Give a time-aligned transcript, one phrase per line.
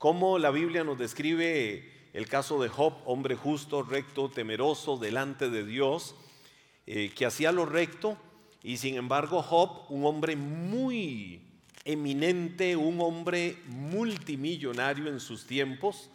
[0.00, 5.62] cómo la Biblia nos describe el caso de Job, hombre justo, recto, temeroso delante de
[5.62, 6.14] Dios,
[6.86, 8.16] eh, que hacía lo recto,
[8.62, 11.42] y sin embargo Job, un hombre muy
[11.84, 16.08] eminente, un hombre multimillonario en sus tiempos,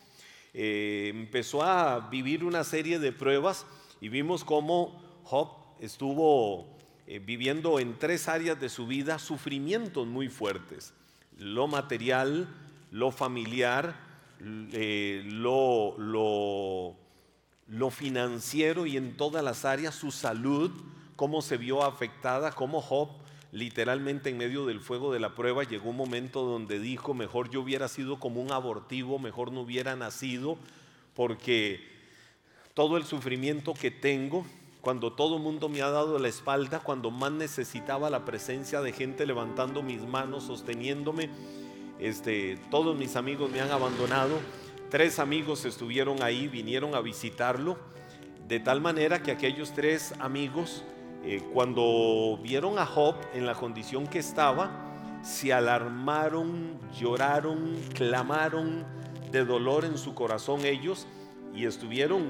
[0.55, 3.67] eh, empezó a vivir una serie de pruebas
[4.01, 5.49] y vimos cómo Job
[5.79, 6.75] estuvo
[7.05, 10.95] eh, viviendo en tres áreas de su vida sufrimientos muy fuertes,
[11.37, 12.64] lo material,
[12.95, 13.93] lo familiar,
[14.71, 16.95] eh, lo, lo,
[17.67, 20.71] lo financiero y en todas las áreas, su salud,
[21.17, 23.09] cómo se vio afectada, cómo Job
[23.51, 27.59] literalmente en medio del fuego de la prueba llegó un momento donde dijo, mejor yo
[27.59, 30.57] hubiera sido como un abortivo, mejor no hubiera nacido,
[31.15, 31.85] porque
[32.75, 34.45] todo el sufrimiento que tengo,
[34.79, 38.93] cuando todo el mundo me ha dado la espalda, cuando más necesitaba la presencia de
[38.93, 41.29] gente levantando mis manos, sosteniéndome,
[41.99, 44.39] este, todos mis amigos me han abandonado,
[44.89, 47.77] tres amigos estuvieron ahí, vinieron a visitarlo,
[48.47, 50.83] de tal manera que aquellos tres amigos,
[51.23, 54.85] eh, cuando vieron a Job en la condición que estaba,
[55.23, 58.85] se alarmaron, lloraron, clamaron
[59.31, 61.07] de dolor en su corazón ellos
[61.55, 62.23] y estuvieron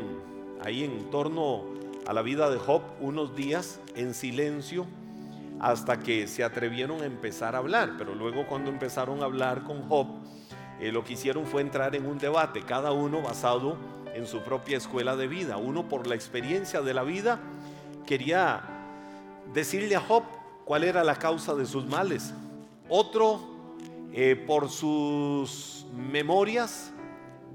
[0.63, 1.65] ahí en torno
[2.07, 4.85] a la vida de Job unos días en silencio
[5.59, 7.93] hasta que se atrevieron a empezar a hablar.
[7.97, 10.07] Pero luego cuando empezaron a hablar con Job,
[10.79, 13.77] eh, lo que hicieron fue entrar en un debate, cada uno basado
[14.13, 15.57] en su propia escuela de vida.
[15.57, 17.39] Uno por la experiencia de la vida
[18.05, 18.63] quería
[19.53, 20.23] decirle a Job
[20.65, 22.33] cuál era la causa de sus males.
[22.89, 23.75] Otro,
[24.13, 26.91] eh, por sus memorias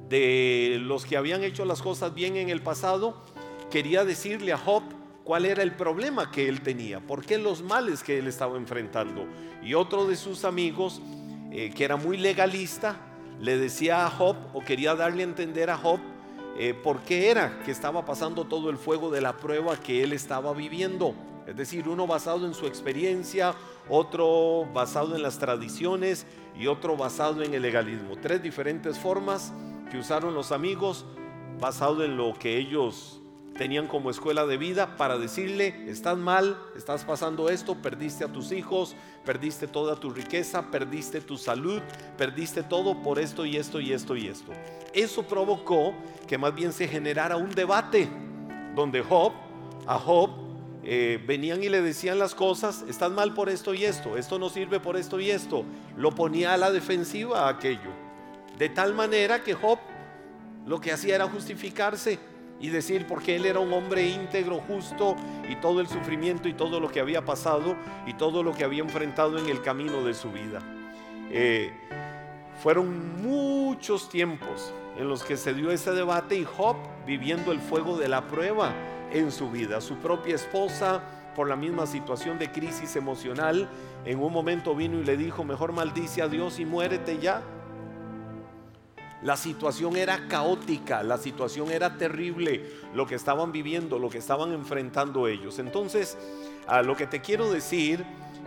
[0.08, 3.22] de los que habían hecho las cosas bien en el pasado,
[3.70, 4.82] quería decirle a Job
[5.24, 9.26] cuál era el problema que él tenía, por qué los males que él estaba enfrentando.
[9.62, 11.00] Y otro de sus amigos,
[11.50, 12.96] eh, que era muy legalista,
[13.40, 16.00] le decía a Job o quería darle a entender a Job
[16.58, 20.12] eh, por qué era que estaba pasando todo el fuego de la prueba que él
[20.12, 21.14] estaba viviendo.
[21.46, 23.54] Es decir, uno basado en su experiencia,
[23.88, 26.26] otro basado en las tradiciones
[26.58, 28.16] y otro basado en el legalismo.
[28.20, 29.52] Tres diferentes formas
[29.90, 31.06] que usaron los amigos
[31.58, 33.19] basado en lo que ellos
[33.60, 38.52] tenían como escuela de vida para decirle, estás mal, estás pasando esto, perdiste a tus
[38.52, 41.82] hijos, perdiste toda tu riqueza, perdiste tu salud,
[42.16, 44.52] perdiste todo por esto y esto y esto y esto.
[44.94, 45.92] Eso provocó
[46.26, 48.08] que más bien se generara un debate
[48.74, 49.32] donde Job,
[49.86, 50.30] a Job
[50.82, 54.48] eh, venían y le decían las cosas, estás mal por esto y esto, esto no
[54.48, 55.66] sirve por esto y esto.
[55.98, 57.90] Lo ponía a la defensiva a aquello.
[58.56, 59.78] De tal manera que Job
[60.64, 62.29] lo que hacía era justificarse
[62.60, 65.16] y decir porque él era un hombre íntegro, justo
[65.48, 67.74] y todo el sufrimiento y todo lo que había pasado
[68.06, 70.60] y todo lo que había enfrentado en el camino de su vida.
[71.30, 71.72] Eh,
[72.62, 76.76] fueron muchos tiempos en los que se dio ese debate y Job
[77.06, 78.74] viviendo el fuego de la prueba
[79.12, 79.80] en su vida.
[79.80, 81.02] Su propia esposa,
[81.34, 83.68] por la misma situación de crisis emocional,
[84.04, 87.42] en un momento vino y le dijo, mejor maldice a Dios y muérete ya.
[89.22, 94.52] La situación era caótica, la situación era terrible, lo que estaban viviendo, lo que estaban
[94.52, 95.58] enfrentando ellos.
[95.58, 96.16] Entonces,
[96.66, 98.04] a lo que te quiero decir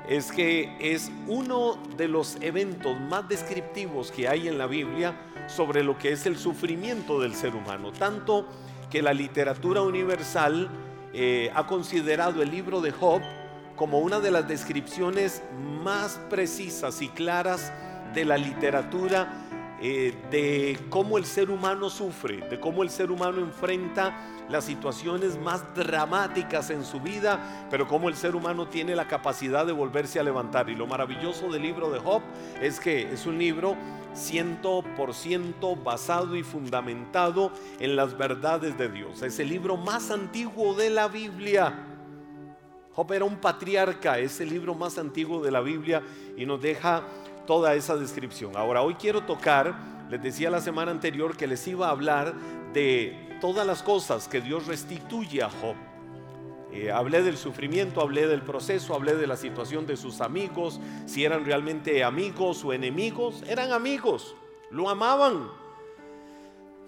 [0.07, 5.15] es que es uno de los eventos más descriptivos que hay en la Biblia
[5.47, 8.47] sobre lo que es el sufrimiento del ser humano, tanto
[8.89, 10.69] que la literatura universal
[11.13, 13.21] eh, ha considerado el libro de Job
[13.75, 15.41] como una de las descripciones
[15.83, 17.71] más precisas y claras
[18.13, 19.42] de la literatura
[19.85, 24.15] eh, de cómo el ser humano sufre, de cómo el ser humano enfrenta
[24.47, 29.65] las situaciones más dramáticas en su vida, pero cómo el ser humano tiene la capacidad
[29.65, 30.69] de volverse a levantar.
[30.69, 32.21] Y lo maravilloso del libro de Job
[32.61, 33.75] es que es un libro
[34.13, 39.21] ciento por ciento basado y fundamentado en las verdades de Dios.
[39.21, 41.87] Es el libro más antiguo de la Biblia.
[42.95, 46.01] Job era un patriarca, es el libro más antiguo de la Biblia
[46.37, 47.03] y nos deja
[47.45, 48.55] toda esa descripción.
[48.55, 49.75] Ahora, hoy quiero tocar,
[50.09, 52.33] les decía la semana anterior que les iba a hablar
[52.73, 55.75] de todas las cosas que Dios restituye a Job.
[56.71, 61.23] Eh, hablé del sufrimiento, hablé del proceso, hablé de la situación de sus amigos, si
[61.23, 64.35] eran realmente amigos o enemigos, eran amigos,
[64.71, 65.49] lo amaban.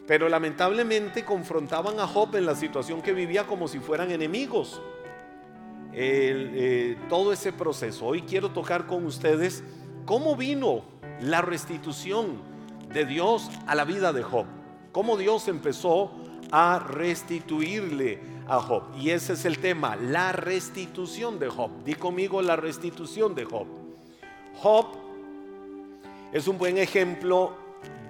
[0.08, 4.82] Pero lamentablemente confrontaban a Job en la situación que vivía como si fueran enemigos.
[5.94, 8.06] Eh, todo ese proceso.
[8.08, 9.64] Hoy quiero tocar con ustedes
[10.06, 10.84] cómo vino
[11.22, 12.38] la restitución
[12.94, 14.46] de Dios a la vida de Job.
[14.92, 16.12] Cómo Dios empezó
[16.52, 18.84] a restituirle a Job.
[18.98, 21.72] Y ese es el tema, la restitución de Job.
[21.84, 23.68] Di conmigo la restitución de Job.
[24.56, 24.86] Job
[26.32, 27.54] es un buen ejemplo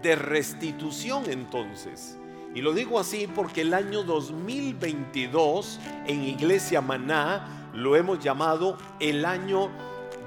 [0.03, 2.17] de restitución entonces.
[2.53, 9.25] Y lo digo así porque el año 2022 en Iglesia Maná lo hemos llamado el
[9.25, 9.69] año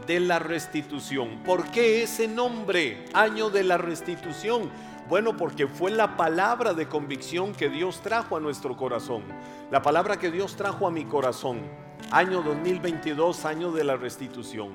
[0.08, 1.42] de la restitución.
[1.44, 4.70] ¿Por qué ese nombre, año de la restitución?
[5.06, 9.22] Bueno, porque fue la palabra de convicción que Dios trajo a nuestro corazón.
[9.70, 11.60] La palabra que Dios trajo a mi corazón.
[12.10, 14.70] Año 2022, año de la restitución.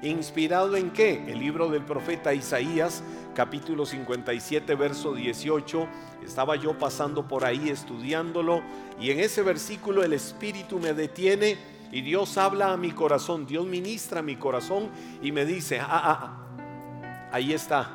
[0.00, 1.22] ¿Inspirado en qué?
[1.28, 3.02] El libro del profeta Isaías,
[3.34, 5.86] capítulo 57, verso 18.
[6.24, 8.62] Estaba yo pasando por ahí estudiándolo
[8.98, 11.58] y en ese versículo el Espíritu me detiene
[11.92, 14.90] y Dios habla a mi corazón, Dios ministra a mi corazón
[15.22, 17.90] y me dice, ah, ah, ah ahí está,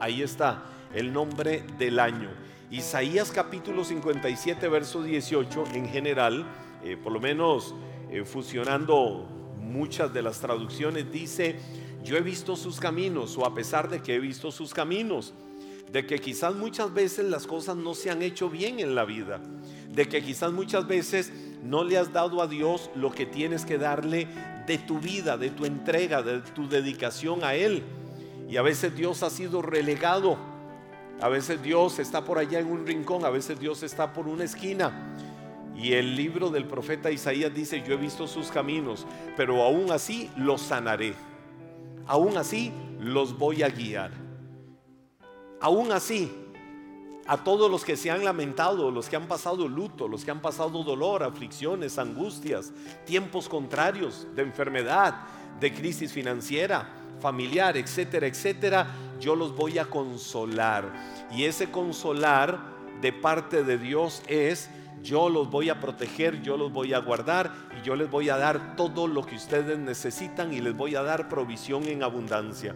[0.00, 0.64] ahí está
[0.94, 2.30] el nombre del año.
[2.70, 6.44] Isaías capítulo 57, verso 18 en general,
[6.82, 7.74] eh, por lo menos
[8.10, 9.28] eh, fusionando
[9.58, 11.56] muchas de las traducciones, dice,
[12.02, 15.34] yo he visto sus caminos, o a pesar de que he visto sus caminos,
[15.90, 19.40] de que quizás muchas veces las cosas no se han hecho bien en la vida,
[19.90, 21.32] de que quizás muchas veces
[21.64, 24.28] no le has dado a Dios lo que tienes que darle
[24.66, 27.82] de tu vida, de tu entrega, de tu dedicación a Él.
[28.48, 30.38] Y a veces Dios ha sido relegado
[31.20, 34.44] a veces Dios está por allá en un rincón, a veces Dios está por una
[34.44, 34.92] esquina.
[35.76, 39.06] Y el libro del profeta Isaías dice, yo he visto sus caminos,
[39.36, 41.14] pero aún así los sanaré.
[42.06, 44.10] Aún así los voy a guiar.
[45.60, 46.30] Aún así,
[47.26, 50.40] a todos los que se han lamentado, los que han pasado luto, los que han
[50.40, 52.72] pasado dolor, aflicciones, angustias,
[53.06, 55.14] tiempos contrarios de enfermedad,
[55.58, 56.88] de crisis financiera,
[57.20, 58.86] familiar, etcétera, etcétera,
[59.20, 60.92] yo los voy a consolar.
[61.30, 62.58] Y ese consolar
[63.00, 64.68] de parte de Dios es,
[65.02, 68.36] yo los voy a proteger, yo los voy a guardar y yo les voy a
[68.36, 72.74] dar todo lo que ustedes necesitan y les voy a dar provisión en abundancia.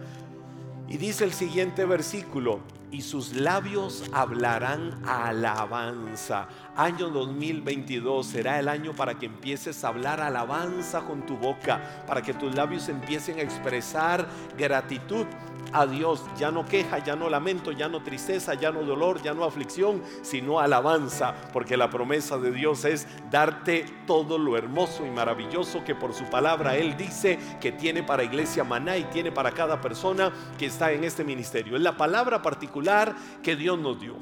[0.88, 6.48] Y dice el siguiente versículo, y sus labios hablarán alabanza.
[6.76, 12.22] Año 2022 será el año para que empieces a hablar alabanza con tu boca, para
[12.22, 14.26] que tus labios empiecen a expresar
[14.56, 15.26] gratitud
[15.72, 16.24] a Dios.
[16.38, 20.02] Ya no queja, ya no lamento, ya no tristeza, ya no dolor, ya no aflicción,
[20.22, 25.94] sino alabanza, porque la promesa de Dios es darte todo lo hermoso y maravilloso que
[25.94, 30.32] por su palabra Él dice que tiene para Iglesia Maná y tiene para cada persona
[30.58, 31.76] que está en este ministerio.
[31.76, 34.16] Es la palabra particular que Dios nos dio.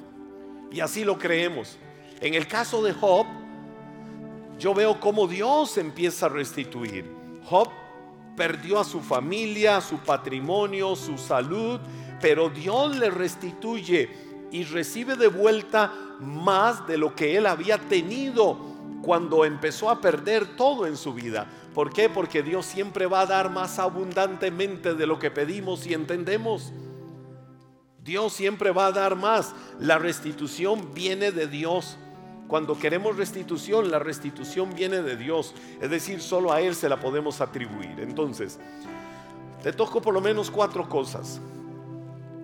[0.71, 1.79] Y así lo creemos.
[2.21, 3.27] En el caso de Job,
[4.59, 7.11] yo veo cómo Dios empieza a restituir.
[7.45, 7.69] Job
[8.37, 11.81] perdió a su familia, su patrimonio, su salud,
[12.21, 14.11] pero Dios le restituye
[14.53, 18.59] y recibe de vuelta más de lo que él había tenido
[19.03, 21.47] cuando empezó a perder todo en su vida.
[21.75, 22.09] ¿Por qué?
[22.09, 26.73] Porque Dios siempre va a dar más abundantemente de lo que pedimos y entendemos.
[28.03, 29.55] Dios siempre va a dar más.
[29.79, 31.99] La restitución viene de Dios.
[32.49, 35.55] Cuando queremos restitución, la restitución viene de Dios.
[35.81, 37.99] Es decir, solo a Él se la podemos atribuir.
[37.99, 38.59] Entonces,
[39.63, 41.41] te toco por lo menos cuatro cosas.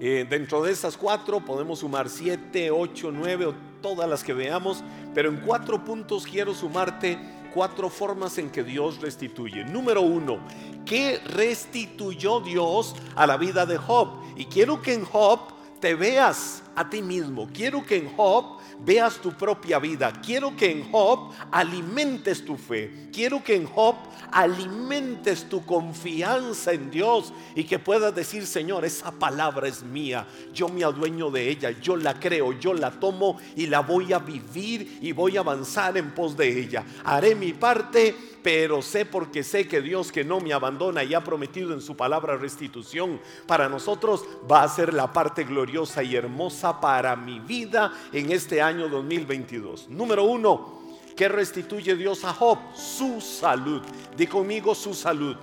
[0.00, 4.82] Eh, dentro de esas cuatro podemos sumar siete, ocho, nueve o todas las que veamos,
[5.14, 7.16] pero en cuatro puntos quiero sumarte
[7.54, 9.64] cuatro formas en que Dios restituye.
[9.64, 10.40] Número uno,
[10.84, 14.08] ¿qué restituyó Dios a la vida de Job?
[14.36, 15.40] Y quiero que en Job
[15.80, 17.48] te veas a ti mismo.
[17.52, 20.12] Quiero que en Job veas tu propia vida.
[20.24, 23.08] Quiero que en Job alimentes tu fe.
[23.12, 23.96] Quiero que en Job
[24.30, 30.26] alimentes tu confianza en Dios y que puedas decir, Señor, esa palabra es mía.
[30.52, 34.18] Yo me adueño de ella, yo la creo, yo la tomo y la voy a
[34.18, 36.84] vivir y voy a avanzar en pos de ella.
[37.04, 41.22] Haré mi parte pero sé porque sé que Dios que no me abandona y ha
[41.22, 46.61] prometido en su palabra restitución para nosotros va a ser la parte gloriosa y hermosa
[46.80, 49.88] para mi vida en este año 2022.
[49.88, 50.80] Número uno,
[51.16, 52.58] ¿qué restituye Dios a Job?
[52.74, 53.82] Su salud.
[54.16, 55.36] Di conmigo su salud.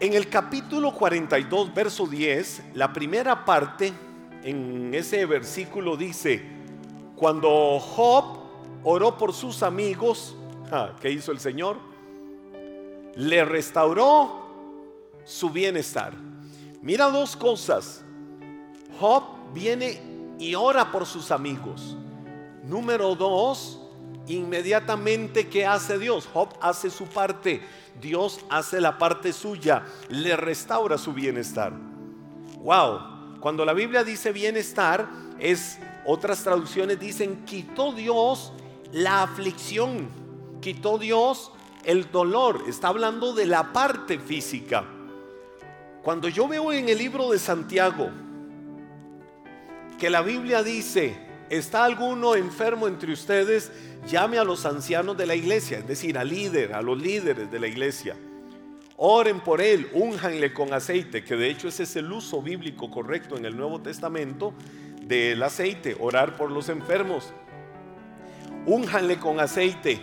[0.00, 3.92] En el capítulo 42, verso 10, la primera parte,
[4.42, 6.42] en ese versículo dice,
[7.14, 8.38] cuando Job
[8.84, 10.36] oró por sus amigos,
[11.00, 11.76] ¿Qué hizo el Señor?
[13.14, 14.46] Le restauró
[15.24, 16.12] su bienestar.
[16.82, 18.04] Mira dos cosas.
[18.98, 20.00] Job viene
[20.38, 21.96] y ora por sus amigos.
[22.64, 23.80] Número dos,
[24.26, 26.28] inmediatamente ¿qué hace Dios?
[26.32, 27.62] Job hace su parte.
[28.00, 29.84] Dios hace la parte suya.
[30.08, 31.72] Le restaura su bienestar.
[32.58, 33.38] Wow.
[33.40, 38.52] Cuando la Biblia dice bienestar, es otras traducciones dicen quitó Dios
[38.92, 40.08] la aflicción
[40.60, 41.52] quitó Dios
[41.84, 42.64] el dolor.
[42.66, 44.84] Está hablando de la parte física.
[46.02, 48.10] Cuando yo veo en el libro de Santiago
[49.98, 51.16] que la Biblia dice,
[51.48, 53.72] ¿está alguno enfermo entre ustedes?
[54.06, 57.58] Llame a los ancianos de la iglesia, es decir, al líder, a los líderes de
[57.58, 58.16] la iglesia.
[58.98, 63.36] Oren por él, únjanle con aceite, que de hecho ese es el uso bíblico correcto
[63.36, 64.54] en el Nuevo Testamento
[65.02, 67.32] del aceite, orar por los enfermos.
[68.64, 70.00] Únjanle con aceite.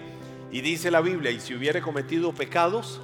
[0.52, 3.02] Y dice la Biblia, y si hubiere cometido pecados,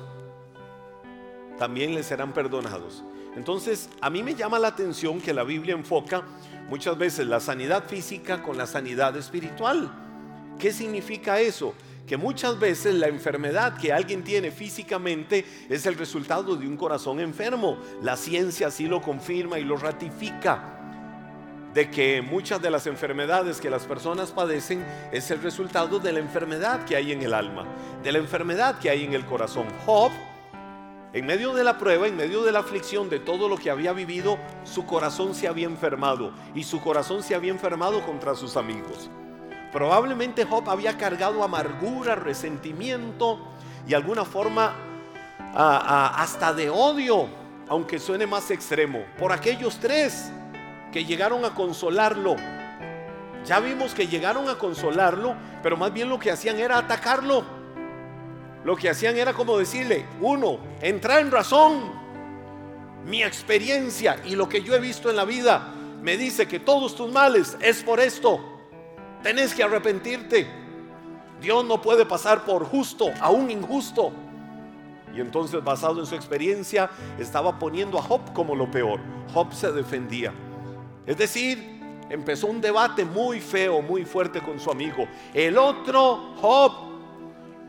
[1.58, 3.04] también le serán perdonados.
[3.36, 6.24] Entonces, a mí me llama la atención que la Biblia enfoca
[6.70, 9.92] muchas veces la sanidad física con la sanidad espiritual.
[10.58, 11.74] ¿Qué significa eso?
[12.06, 17.20] Que muchas veces la enfermedad que alguien tiene físicamente es el resultado de un corazón
[17.20, 17.78] enfermo.
[18.02, 20.76] La ciencia así lo confirma y lo ratifica
[21.74, 26.20] de que muchas de las enfermedades que las personas padecen es el resultado de la
[26.20, 27.66] enfermedad que hay en el alma,
[28.04, 29.68] de la enfermedad que hay en el corazón.
[29.86, 30.12] Job,
[31.12, 33.94] en medio de la prueba, en medio de la aflicción de todo lo que había
[33.94, 39.10] vivido, su corazón se había enfermado y su corazón se había enfermado contra sus amigos.
[39.72, 43.40] Probablemente Job había cargado amargura, resentimiento
[43.88, 44.76] y alguna forma
[45.56, 47.28] hasta de odio,
[47.68, 50.32] aunque suene más extremo, por aquellos tres
[50.92, 52.36] que llegaron a consolarlo.
[53.46, 57.59] Ya vimos que llegaron a consolarlo, pero más bien lo que hacían era atacarlo.
[58.64, 62.00] Lo que hacían era como decirle, uno, entra en razón.
[63.06, 66.96] Mi experiencia y lo que yo he visto en la vida me dice que todos
[66.96, 68.40] tus males es por esto.
[69.24, 70.48] Tenés que arrepentirte.
[71.42, 74.12] Dios no puede pasar por justo a un injusto.
[75.16, 79.00] Y entonces, basado en su experiencia, estaba poniendo a Job como lo peor.
[79.34, 80.34] Job se defendía.
[81.06, 85.08] Es decir, empezó un debate muy feo, muy fuerte con su amigo.
[85.34, 86.89] El otro, Job,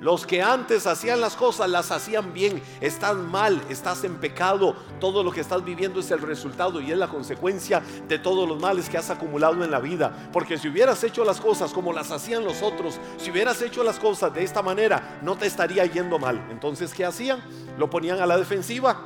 [0.00, 2.62] los que antes hacían las cosas las hacían bien.
[2.80, 4.74] Estás mal, estás en pecado.
[4.98, 8.58] Todo lo que estás viviendo es el resultado y es la consecuencia de todos los
[8.58, 10.30] males que has acumulado en la vida.
[10.32, 13.98] Porque si hubieras hecho las cosas como las hacían los otros, si hubieras hecho las
[13.98, 16.46] cosas de esta manera, no te estaría yendo mal.
[16.50, 17.42] Entonces, ¿qué hacían?
[17.78, 18.96] Lo ponían a la defensiva.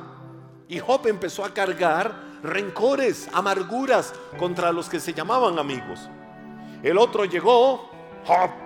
[0.69, 6.09] Y Job empezó a cargar rencores, amarguras contra los que se llamaban amigos.
[6.81, 7.89] El otro llegó,
[8.25, 8.64] Job,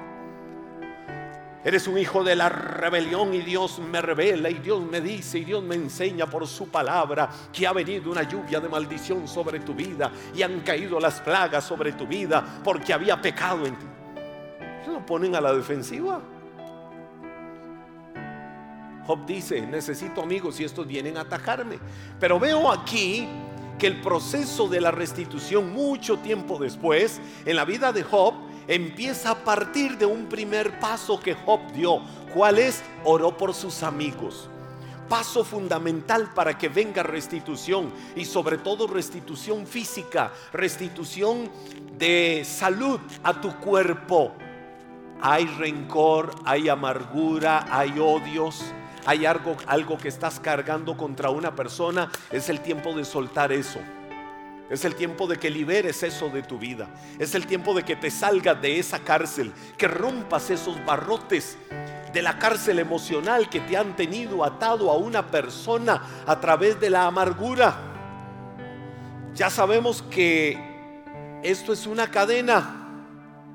[1.63, 5.45] eres un hijo de la rebelión y Dios me revela y Dios me dice y
[5.45, 9.73] Dios me enseña por su palabra que ha venido una lluvia de maldición sobre tu
[9.73, 13.85] vida y han caído las plagas sobre tu vida porque había pecado en ti.
[14.85, 16.21] Se lo ponen a la defensiva.
[19.05, 21.79] Job dice, necesito amigos y estos vienen a atacarme.
[22.19, 23.27] Pero veo aquí
[23.79, 28.35] que el proceso de la restitución mucho tiempo después en la vida de Job
[28.69, 32.01] empieza a partir de un primer paso que Job dio.
[32.33, 32.83] ¿Cuál es?
[33.03, 34.47] Oró por sus amigos.
[35.09, 41.49] Paso fundamental para que venga restitución y sobre todo restitución física, restitución
[41.97, 44.33] de salud a tu cuerpo.
[45.19, 48.63] Hay rencor, hay amargura, hay odios,
[49.07, 53.79] hay algo, algo que estás cargando contra una persona, es el tiempo de soltar eso.
[54.69, 56.87] Es el tiempo de que liberes eso de tu vida.
[57.17, 61.57] Es el tiempo de que te salgas de esa cárcel, que rompas esos barrotes
[62.13, 66.89] de la cárcel emocional que te han tenido atado a una persona a través de
[66.89, 67.77] la amargura.
[69.33, 70.57] Ya sabemos que
[71.43, 72.75] esto es una cadena.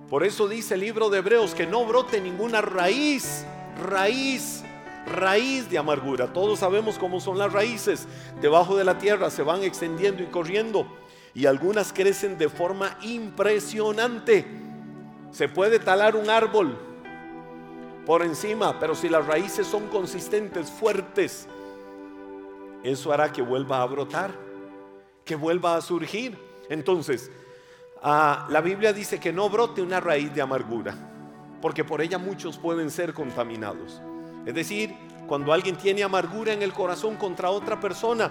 [0.08, 3.44] Por eso dice el libro de Hebreos que no brote ninguna raíz,
[3.88, 4.64] raíz
[5.06, 6.32] raíz de amargura.
[6.32, 8.06] Todos sabemos cómo son las raíces.
[8.40, 10.86] Debajo de la tierra se van extendiendo y corriendo.
[11.34, 14.44] Y algunas crecen de forma impresionante.
[15.32, 16.78] Se puede talar un árbol
[18.06, 21.48] por encima, pero si las raíces son consistentes, fuertes,
[22.84, 24.30] eso hará que vuelva a brotar,
[25.24, 26.38] que vuelva a surgir.
[26.68, 27.30] Entonces,
[28.02, 30.94] ah, la Biblia dice que no brote una raíz de amargura,
[31.60, 34.02] porque por ella muchos pueden ser contaminados.
[34.44, 34.94] Es decir,
[35.26, 38.30] cuando alguien tiene amargura en el corazón contra otra persona,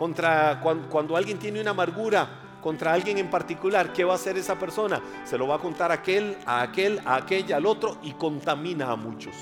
[0.00, 2.26] contra cuando, alguien tiene una amargura
[2.62, 4.98] contra alguien en particular, ¿qué va a hacer esa persona?
[5.24, 8.90] Se lo va a contar a aquel, a aquel, a aquella, al otro y contamina
[8.90, 9.34] a muchos.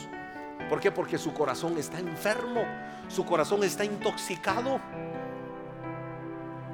[0.68, 0.90] ¿Por qué?
[0.90, 2.64] Porque su corazón está enfermo,
[3.06, 4.80] su corazón está intoxicado.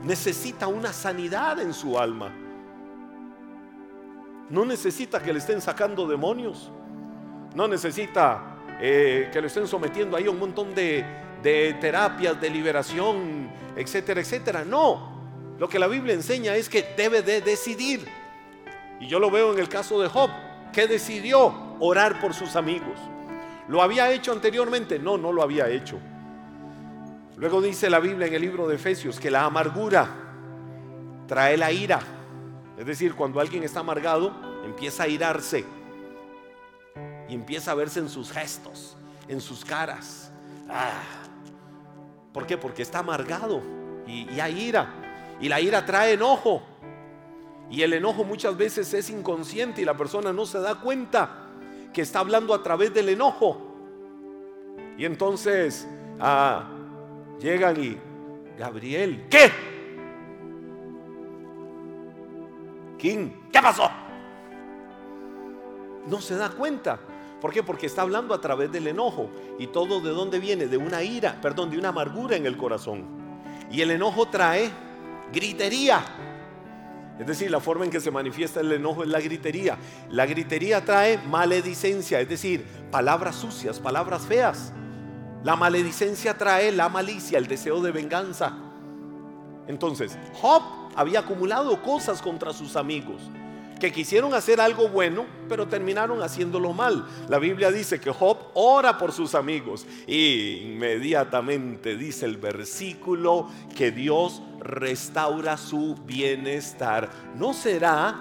[0.02, 2.32] Necesita una sanidad en su alma.
[4.48, 6.72] No necesita que le estén sacando demonios.
[7.54, 12.48] No necesita eh, que lo estén sometiendo ahí a un montón de, de terapias, de
[12.48, 14.64] liberación, etcétera, etcétera.
[14.64, 18.08] No, lo que la Biblia enseña es que debe de decidir.
[18.98, 20.30] Y yo lo veo en el caso de Job,
[20.72, 22.98] que decidió orar por sus amigos.
[23.68, 24.98] ¿Lo había hecho anteriormente?
[24.98, 25.98] No, no lo había hecho.
[27.36, 30.08] Luego dice la Biblia en el libro de Efesios que la amargura
[31.28, 32.00] trae la ira.
[32.78, 34.34] Es decir, cuando alguien está amargado,
[34.64, 35.64] empieza a irarse
[37.28, 38.96] y empieza a verse en sus gestos,
[39.28, 40.30] en sus caras.
[40.70, 41.23] Ah.
[42.34, 42.58] ¿Por qué?
[42.58, 43.62] Porque está amargado
[44.08, 44.92] y, hay ira.
[45.40, 46.62] Y la ira trae enojo.
[47.70, 51.46] Y el enojo muchas veces es inconsciente y la persona no se da cuenta
[51.92, 53.56] que está hablando a través del enojo.
[54.98, 55.86] Y entonces
[56.18, 56.68] ah,
[57.38, 57.96] llegan y,
[58.58, 59.52] Gabriel, ¿qué?
[62.98, 63.88] King, ¿qué pasó?
[66.08, 66.98] No se da cuenta.
[67.40, 67.62] ¿Por qué?
[67.62, 69.30] Porque está hablando a través del enojo.
[69.58, 70.66] ¿Y todo de dónde viene?
[70.66, 73.04] De una ira, perdón, de una amargura en el corazón.
[73.70, 74.70] Y el enojo trae
[75.32, 76.02] gritería.
[77.18, 79.78] Es decir, la forma en que se manifiesta el enojo es la gritería.
[80.10, 84.72] La gritería trae maledicencia, es decir, palabras sucias, palabras feas.
[85.44, 88.56] La maledicencia trae la malicia, el deseo de venganza.
[89.68, 90.62] Entonces, Job
[90.96, 93.30] había acumulado cosas contra sus amigos
[93.80, 97.06] que quisieron hacer algo bueno, pero terminaron haciéndolo mal.
[97.28, 103.90] La Biblia dice que Job ora por sus amigos y inmediatamente dice el versículo que
[103.90, 107.10] Dios restaura su bienestar.
[107.36, 108.16] ¿No será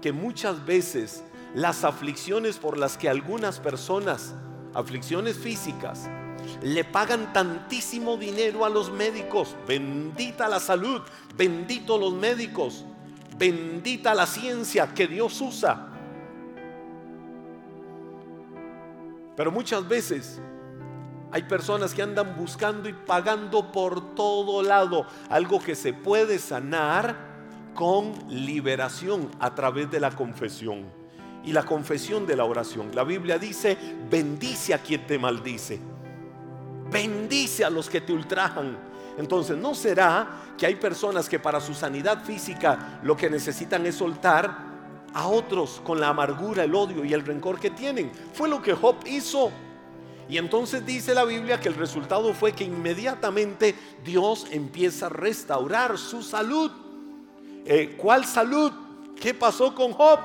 [0.00, 1.22] que muchas veces
[1.54, 4.34] las aflicciones por las que algunas personas,
[4.74, 6.08] aflicciones físicas,
[6.62, 9.56] le pagan tantísimo dinero a los médicos?
[9.66, 11.02] Bendita la salud,
[11.36, 12.84] bendito los médicos
[13.36, 15.88] Bendita la ciencia que Dios usa.
[19.36, 20.40] Pero muchas veces
[21.30, 27.16] hay personas que andan buscando y pagando por todo lado algo que se puede sanar
[27.74, 30.84] con liberación a través de la confesión
[31.42, 32.90] y la confesión de la oración.
[32.94, 33.78] La Biblia dice,
[34.10, 35.80] bendice a quien te maldice,
[36.90, 40.26] bendice a los que te ultrajan entonces, ¿no será
[40.56, 44.72] que hay personas que para su sanidad física lo que necesitan es soltar
[45.12, 48.10] a otros con la amargura, el odio y el rencor que tienen?
[48.32, 49.50] Fue lo que Job hizo.
[50.28, 55.98] Y entonces dice la Biblia que el resultado fue que inmediatamente Dios empieza a restaurar
[55.98, 56.70] su salud.
[57.66, 58.72] Eh, ¿Cuál salud?
[59.20, 60.20] ¿Qué pasó con Job?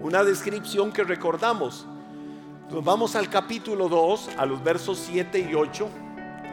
[0.00, 1.86] Una descripción que recordamos.
[2.70, 6.05] Vamos al capítulo 2, a los versos 7 y 8.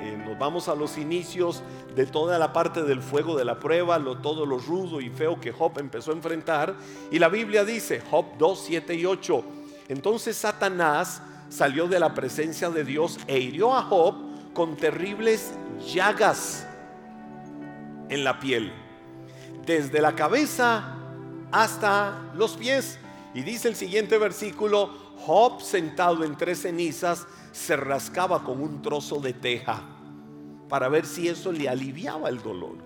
[0.04, 1.64] Eh, nos vamos a los inicios
[1.96, 5.40] de toda la parte del fuego de la prueba, lo, todo lo rudo y feo
[5.40, 6.76] que Job empezó a enfrentar.
[7.10, 9.44] Y la Biblia dice, Job 2, 7 y 8,
[9.88, 14.16] entonces Satanás salió de la presencia de Dios e hirió a Job
[14.54, 15.54] con terribles
[15.94, 16.68] llagas
[18.10, 18.74] en la piel,
[19.66, 20.98] desde la cabeza
[21.54, 23.00] hasta los pies.
[23.34, 24.90] Y dice el siguiente versículo,
[25.26, 29.93] Job sentado entre cenizas se rascaba con un trozo de teja
[30.74, 32.78] para ver si eso le aliviaba el dolor.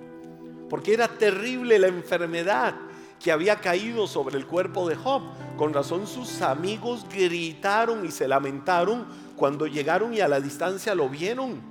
[0.69, 2.76] Porque era terrible la enfermedad
[3.17, 5.21] que había caído sobre el cuerpo de Job.
[5.56, 9.06] Con razón sus amigos gritaron y se lamentaron
[9.38, 11.62] cuando llegaron y a la distancia lo vieron.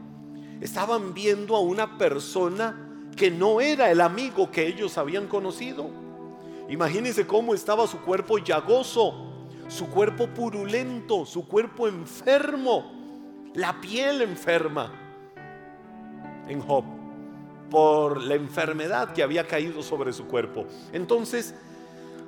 [0.62, 5.90] Estaban viendo a una persona que no era el amigo que ellos habían conocido.
[6.70, 9.34] Imagínense cómo estaba su cuerpo llagoso,
[9.68, 15.02] su cuerpo purulento, su cuerpo enfermo, la piel enferma
[16.48, 16.84] en Job
[17.70, 20.66] por la enfermedad que había caído sobre su cuerpo.
[20.92, 21.54] Entonces,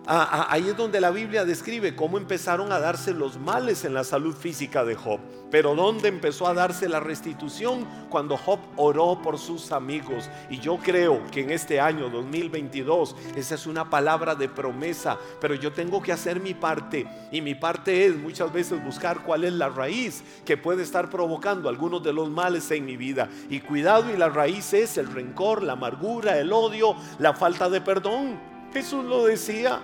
[0.06, 4.34] ahí es donde la Biblia describe cómo empezaron a darse los males en la salud
[4.34, 5.20] física de Job.
[5.50, 10.28] Pero dónde empezó a darse la restitución cuando Job oró por sus amigos.
[10.50, 15.18] Y yo creo que en este año 2022 esa es una palabra de promesa.
[15.40, 17.06] Pero yo tengo que hacer mi parte.
[17.32, 21.68] Y mi parte es muchas veces buscar cuál es la raíz que puede estar provocando
[21.68, 23.28] algunos de los males en mi vida.
[23.48, 27.80] Y cuidado y la raíz es el rencor, la amargura, el odio, la falta de
[27.80, 28.38] perdón.
[28.72, 29.80] Jesús lo decía.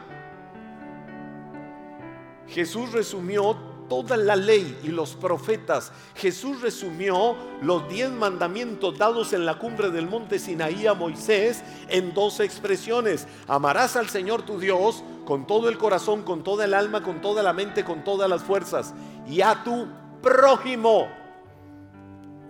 [2.46, 5.92] Jesús resumió toda la ley y los profetas.
[6.14, 12.14] Jesús resumió los diez mandamientos dados en la cumbre del monte Sinaí a Moisés en
[12.14, 13.26] dos expresiones.
[13.46, 17.42] Amarás al Señor tu Dios con todo el corazón, con toda el alma, con toda
[17.42, 18.94] la mente, con todas las fuerzas.
[19.26, 19.86] Y a tu
[20.22, 21.08] prójimo.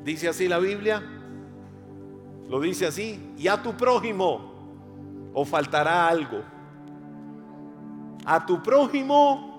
[0.02, 1.02] Dice así la Biblia.
[2.48, 3.32] Lo dice así.
[3.36, 4.52] Y a tu prójimo.
[5.32, 6.42] O faltará algo.
[8.24, 9.53] A tu prójimo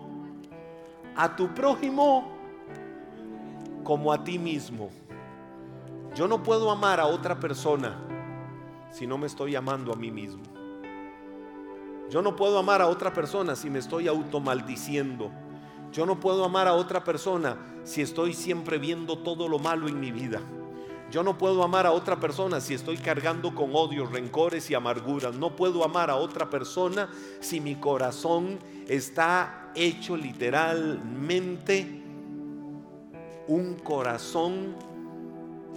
[1.16, 2.32] a tu prójimo
[3.84, 4.90] como a ti mismo.
[6.16, 7.96] Yo no puedo amar a otra persona
[8.90, 10.44] si no me estoy amando a mí mismo.
[12.10, 15.32] Yo no puedo amar a otra persona si me estoy automaldiciendo.
[15.92, 20.00] Yo no puedo amar a otra persona si estoy siempre viendo todo lo malo en
[20.00, 20.42] mi vida.
[21.12, 25.36] Yo no puedo amar a otra persona si estoy cargando con odios, rencores y amarguras.
[25.36, 32.02] No puedo amar a otra persona si mi corazón está hecho literalmente
[33.48, 34.76] un corazón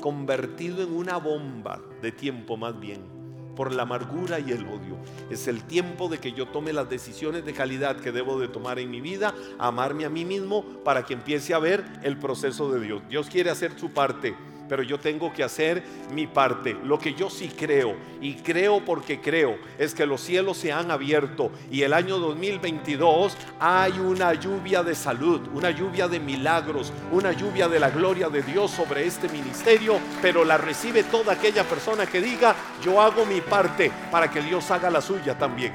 [0.01, 3.19] convertido en una bomba de tiempo más bien
[3.55, 4.97] por la amargura y el odio.
[5.31, 8.79] Es el tiempo de que yo tome las decisiones de calidad que debo de tomar
[8.79, 12.79] en mi vida, amarme a mí mismo para que empiece a ver el proceso de
[12.79, 13.03] Dios.
[13.09, 14.37] Dios quiere hacer su parte
[14.69, 16.77] pero yo tengo que hacer mi parte.
[16.85, 20.91] Lo que yo sí creo, y creo porque creo, es que los cielos se han
[20.91, 27.33] abierto y el año 2022 hay una lluvia de salud, una lluvia de milagros, una
[27.33, 32.07] lluvia de la gloria de Dios sobre este ministerio, pero la recibe toda aquella persona
[32.07, 35.73] que diga, yo hago mi parte para que Dios haga la suya también.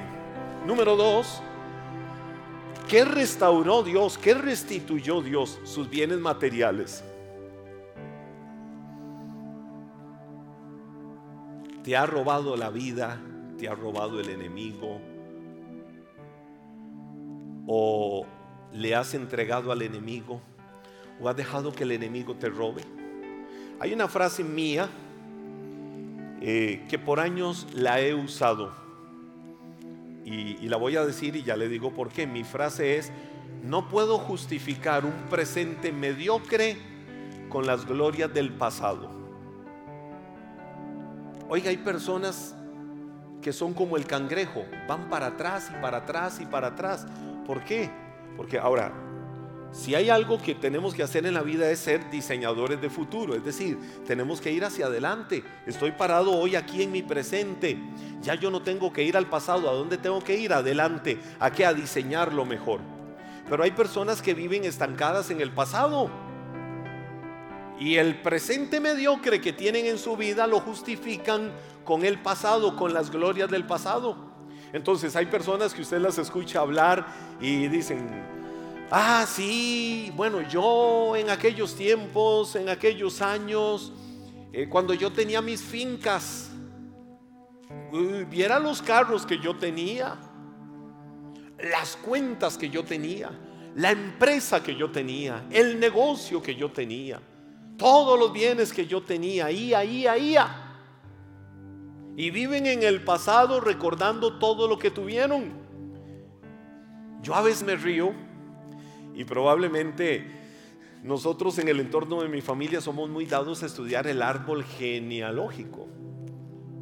[0.65, 1.41] Número dos,
[2.87, 4.17] ¿qué restauró Dios?
[4.17, 5.59] ¿Qué restituyó Dios?
[5.63, 7.03] Sus bienes materiales.
[11.83, 13.19] Te ha robado la vida,
[13.57, 15.01] te ha robado el enemigo,
[17.67, 18.25] o
[18.71, 20.41] le has entregado al enemigo,
[21.21, 22.83] o has dejado que el enemigo te robe.
[23.79, 24.89] Hay una frase mía
[26.41, 28.71] eh, que por años la he usado
[30.25, 32.27] y, y la voy a decir y ya le digo por qué.
[32.27, 33.11] Mi frase es,
[33.63, 36.77] no puedo justificar un presente mediocre
[37.49, 39.22] con las glorias del pasado.
[41.53, 42.55] Oiga, hay personas
[43.39, 47.05] que son como el cangrejo, van para atrás y para atrás y para atrás.
[47.45, 47.91] ¿Por qué?
[48.35, 48.91] Porque ahora,
[49.71, 53.35] si hay algo que tenemos que hacer en la vida es ser diseñadores de futuro,
[53.35, 55.43] es decir, tenemos que ir hacia adelante.
[55.67, 57.77] Estoy parado hoy aquí en mi presente.
[58.23, 60.53] Ya yo no tengo que ir al pasado, ¿a dónde tengo que ir?
[60.53, 61.67] Adelante, ¿a qué?
[61.67, 62.79] A diseñarlo mejor.
[63.47, 66.09] Pero hay personas que viven estancadas en el pasado
[67.79, 71.51] y el presente mediocre que tienen en su vida lo justifican
[71.83, 74.31] con el pasado, con las glorias del pasado.
[74.71, 77.05] Entonces hay personas que usted las escucha hablar
[77.41, 78.07] y dicen,
[78.91, 83.91] ah, sí, bueno, yo en aquellos tiempos, en aquellos años,
[84.51, 86.51] eh, cuando yo tenía mis fincas,
[88.29, 90.17] viera los carros que yo tenía,
[91.59, 93.31] las cuentas que yo tenía,
[93.75, 97.19] la empresa que yo tenía, el negocio que yo tenía
[97.77, 100.35] todos los bienes que yo tenía, ahí, ahí, ahí.
[102.15, 105.51] Y viven en el pasado recordando todo lo que tuvieron.
[107.21, 108.11] Yo a veces me río
[109.15, 110.25] y probablemente
[111.03, 115.87] nosotros en el entorno de mi familia somos muy dados a estudiar el árbol genealógico.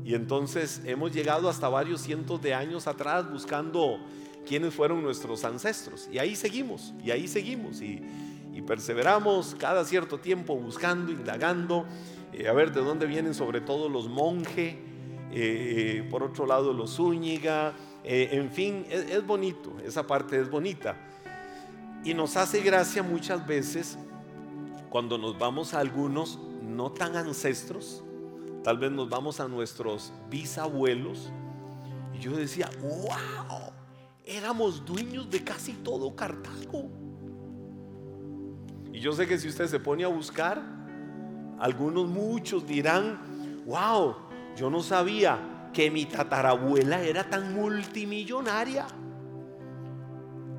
[0.03, 3.99] Y entonces hemos llegado hasta varios cientos de años atrás buscando
[4.47, 6.09] quiénes fueron nuestros ancestros.
[6.11, 7.81] Y ahí seguimos, y ahí seguimos.
[7.81, 8.01] Y,
[8.53, 11.85] y perseveramos cada cierto tiempo buscando, indagando,
[12.33, 14.75] eh, a ver de dónde vienen sobre todo los monjes,
[15.31, 20.49] eh, por otro lado los Zúñiga, eh, en fin, es, es bonito, esa parte es
[20.49, 20.97] bonita.
[22.03, 23.97] Y nos hace gracia muchas veces
[24.89, 28.03] cuando nos vamos a algunos no tan ancestros,
[28.63, 31.31] tal vez nos vamos a nuestros bisabuelos,
[32.13, 33.71] y yo decía, wow,
[34.25, 37.00] éramos dueños de casi todo Cartago.
[39.01, 40.61] Yo sé que si usted se pone a buscar,
[41.57, 43.19] algunos muchos dirán,
[43.65, 44.15] wow,
[44.55, 48.85] yo no sabía que mi tatarabuela era tan multimillonaria.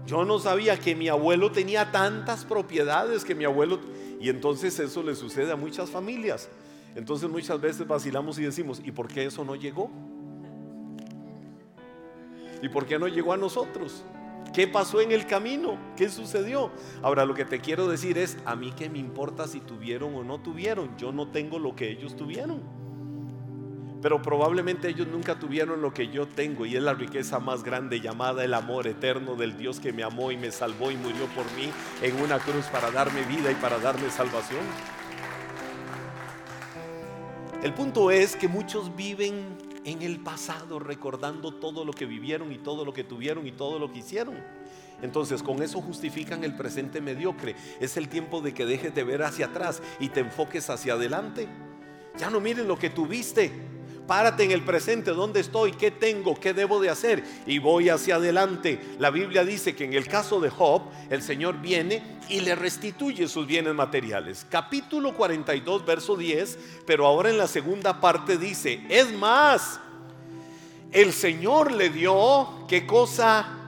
[0.07, 3.78] Yo no sabía que mi abuelo tenía tantas propiedades que mi abuelo...
[4.20, 6.48] Y entonces eso le sucede a muchas familias.
[6.96, 9.88] Entonces muchas veces vacilamos y decimos, ¿y por qué eso no llegó?
[12.61, 14.02] ¿Y por qué no llegó a nosotros?
[14.53, 15.79] ¿Qué pasó en el camino?
[15.97, 16.71] ¿Qué sucedió?
[17.01, 20.25] Ahora lo que te quiero decir es, a mí qué me importa si tuvieron o
[20.25, 20.95] no tuvieron.
[20.99, 22.61] Yo no tengo lo que ellos tuvieron.
[24.03, 28.01] Pero probablemente ellos nunca tuvieron lo que yo tengo y es la riqueza más grande
[28.01, 31.45] llamada el amor eterno del Dios que me amó y me salvó y murió por
[31.53, 31.71] mí
[32.03, 34.61] en una cruz para darme vida y para darme salvación.
[37.62, 42.59] El punto es que muchos viven en el pasado recordando todo lo que vivieron y
[42.59, 44.37] todo lo que tuvieron y todo lo que hicieron.
[45.03, 47.57] Entonces con eso justifican el presente mediocre.
[47.81, 51.49] Es el tiempo de que dejes de ver hacia atrás y te enfoques hacia adelante.
[52.18, 53.51] Ya no miren lo que tuviste.
[54.07, 55.73] Párate en el presente, ¿dónde estoy?
[55.73, 56.35] ¿Qué tengo?
[56.35, 57.23] ¿Qué debo de hacer?
[57.47, 58.81] Y voy hacia adelante.
[58.99, 63.29] La Biblia dice que en el caso de Job, el Señor viene y le restituye
[63.29, 64.45] sus bienes materiales.
[64.51, 69.79] Capítulo 42, verso 10, pero ahora en la segunda parte dice, es más,
[70.91, 73.59] el Señor le dio, ¿qué cosa?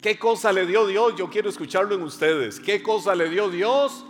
[0.00, 1.14] ¿Qué cosa le dio Dios?
[1.16, 2.58] Yo quiero escucharlo en ustedes.
[2.58, 4.04] ¿Qué cosa le dio Dios?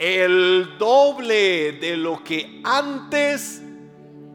[0.00, 3.60] El doble de lo que antes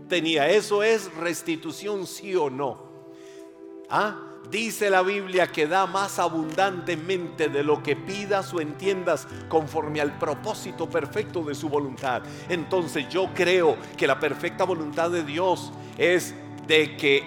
[0.07, 0.47] tenía.
[0.47, 2.85] Eso es restitución, sí o no.
[3.89, 4.15] ¿Ah?
[4.51, 10.19] Dice la Biblia que da más abundantemente de lo que pidas o entiendas conforme al
[10.19, 12.21] propósito perfecto de su voluntad.
[12.47, 16.35] Entonces yo creo que la perfecta voluntad de Dios es
[16.67, 17.23] de que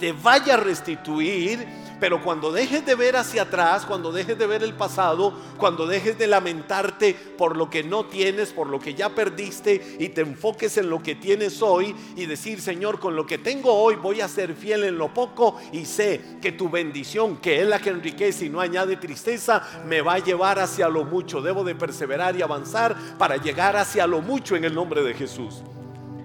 [0.00, 1.64] te vaya a restituir
[1.98, 6.18] pero cuando dejes de ver hacia atrás, cuando dejes de ver el pasado, cuando dejes
[6.18, 10.76] de lamentarte por lo que no tienes, por lo que ya perdiste y te enfoques
[10.76, 14.28] en lo que tienes hoy y decir, Señor, con lo que tengo hoy voy a
[14.28, 18.46] ser fiel en lo poco y sé que tu bendición, que es la que enriquece
[18.46, 21.40] y no añade tristeza, me va a llevar hacia lo mucho.
[21.40, 25.62] Debo de perseverar y avanzar para llegar hacia lo mucho en el nombre de Jesús.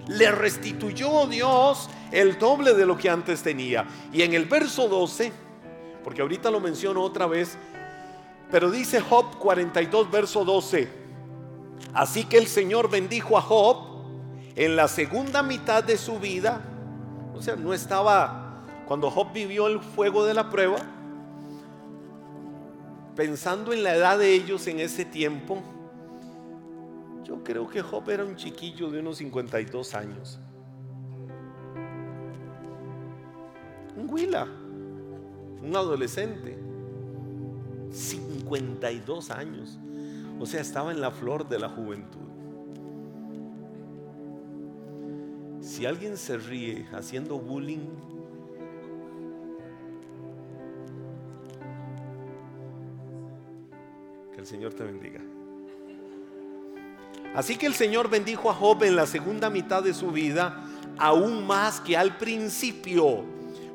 [0.08, 3.86] Le restituyó Dios el doble de lo que antes tenía.
[4.12, 5.32] Y en el verso 12
[6.02, 7.56] porque ahorita lo menciono otra vez,
[8.50, 10.88] pero dice Job 42, verso 12.
[11.94, 13.76] Así que el Señor bendijo a Job
[14.54, 16.60] en la segunda mitad de su vida.
[17.34, 20.78] O sea, no estaba, cuando Job vivió el fuego de la prueba,
[23.16, 25.62] pensando en la edad de ellos en ese tiempo,
[27.24, 30.38] yo creo que Job era un chiquillo de unos 52 años.
[33.96, 34.48] Un huila
[35.62, 36.58] un adolescente,
[37.90, 39.78] 52 años,
[40.40, 42.20] o sea, estaba en la flor de la juventud.
[45.60, 47.86] Si alguien se ríe haciendo bullying,
[54.34, 55.20] que el Señor te bendiga.
[57.34, 60.64] Así que el Señor bendijo a Job en la segunda mitad de su vida,
[60.98, 63.24] aún más que al principio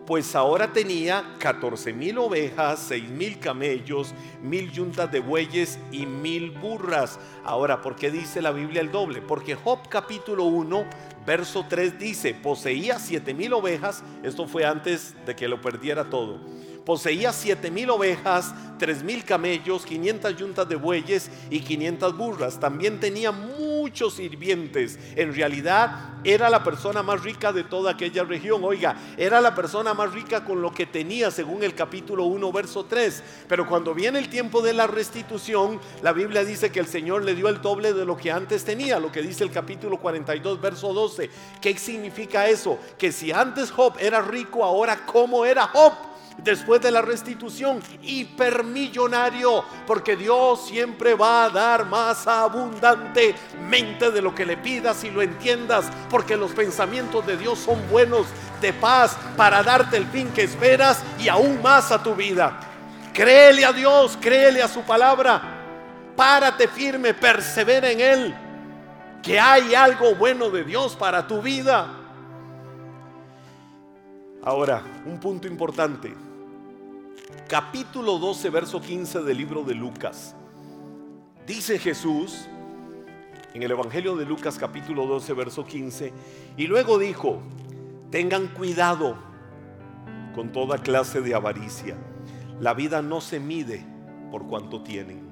[0.08, 6.52] pues ahora tenía 14 mil ovejas, 6 mil camellos, mil yuntas de bueyes y mil
[6.52, 7.20] burras.
[7.44, 9.22] Ahora, ¿por qué dice la Biblia el doble?
[9.22, 10.86] Porque Job capítulo 1,
[11.26, 16.40] verso 3 dice, poseía 7 mil ovejas, esto fue antes de que lo perdiera todo
[16.88, 22.62] poseía siete mil ovejas, tres mil camellos, 500 yuntas de bueyes y 500 burras.
[22.62, 24.98] También tenía muchos sirvientes.
[25.18, 28.64] En realidad era la persona más rica de toda aquella región.
[28.64, 32.86] Oiga, era la persona más rica con lo que tenía según el capítulo 1, verso
[32.86, 33.22] 3.
[33.50, 37.36] Pero cuando viene el tiempo de la restitución, la Biblia dice que el Señor le
[37.36, 40.94] dio el doble de lo que antes tenía, lo que dice el capítulo 42, verso
[40.94, 41.30] 12.
[41.60, 42.80] ¿Qué significa eso?
[42.98, 46.07] Que si antes Job era rico, ahora ¿cómo era Job?
[46.44, 54.34] Después de la restitución, hipermillonario, porque Dios siempre va a dar más abundantemente de lo
[54.34, 58.28] que le pidas y lo entiendas, porque los pensamientos de Dios son buenos,
[58.62, 62.60] de paz, para darte el fin que esperas y aún más a tu vida.
[63.14, 65.42] Créele a Dios, créele a su palabra,
[66.16, 68.36] párate firme, persevera en Él,
[69.24, 71.88] que hay algo bueno de Dios para tu vida.
[74.44, 76.27] Ahora, un punto importante
[77.48, 80.36] capítulo 12, verso 15 del libro de Lucas.
[81.46, 82.46] Dice Jesús
[83.54, 86.12] en el Evangelio de Lucas capítulo 12, verso 15,
[86.58, 87.42] y luego dijo,
[88.12, 89.18] tengan cuidado
[90.36, 91.96] con toda clase de avaricia.
[92.60, 93.86] La vida no se mide
[94.30, 95.32] por cuanto tienen.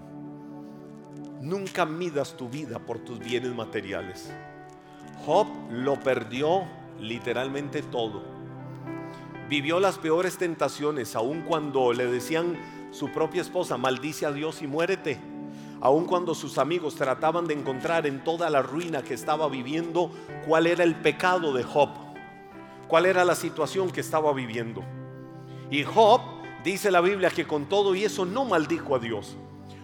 [1.42, 4.34] Nunca midas tu vida por tus bienes materiales.
[5.26, 6.64] Job lo perdió
[6.98, 8.35] literalmente todo
[9.50, 12.58] vivió las peores tentaciones, aun cuando le decían
[12.92, 15.20] su propia esposa, maldice a Dios y muérete.
[15.82, 20.12] Aun cuando sus amigos trataban de encontrar en toda la ruina que estaba viviendo
[20.48, 21.90] cuál era el pecado de Job,
[22.88, 24.84] cuál era la situación que estaba viviendo.
[25.70, 26.22] Y Job,
[26.64, 29.38] dice la Biblia, que con todo y eso no maldijo a Dios.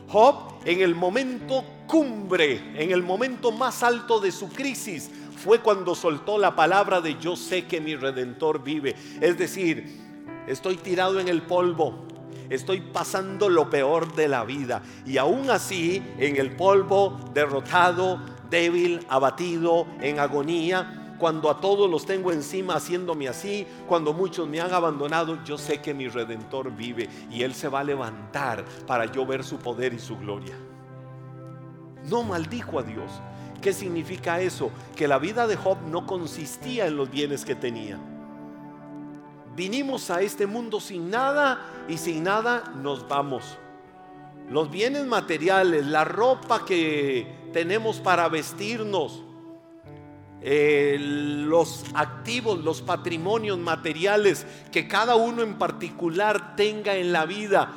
[0.07, 5.95] Job en el momento cumbre, en el momento más alto de su crisis, fue cuando
[5.95, 8.95] soltó la palabra de yo sé que mi redentor vive.
[9.19, 9.99] Es decir,
[10.47, 12.05] estoy tirado en el polvo,
[12.49, 18.19] estoy pasando lo peor de la vida y aún así en el polvo, derrotado,
[18.51, 24.61] débil, abatido, en agonía, cuando a todos los tengo encima haciéndome así, cuando muchos me
[24.61, 29.05] han abandonado, yo sé que mi redentor vive y Él se va a levantar para
[29.05, 30.55] yo ver su poder y su gloria.
[32.09, 33.21] No maldijo a Dios,
[33.61, 34.71] ¿Qué significa eso?
[34.95, 37.99] Que la vida de Job no consistía en los bienes que tenía.
[39.55, 43.57] Vinimos a este mundo sin nada y sin nada nos vamos.
[44.49, 49.23] Los bienes materiales, la ropa que tenemos para vestirnos,
[50.41, 57.71] eh, los activos, los patrimonios materiales que cada uno en particular tenga en la vida,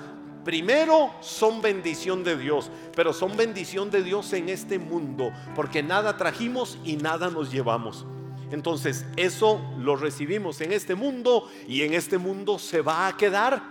[0.44, 6.18] Primero son bendición de Dios, pero son bendición de Dios en este mundo, porque nada
[6.18, 8.04] trajimos y nada nos llevamos.
[8.50, 13.62] Entonces eso lo recibimos en este mundo y en este mundo se va a quedar.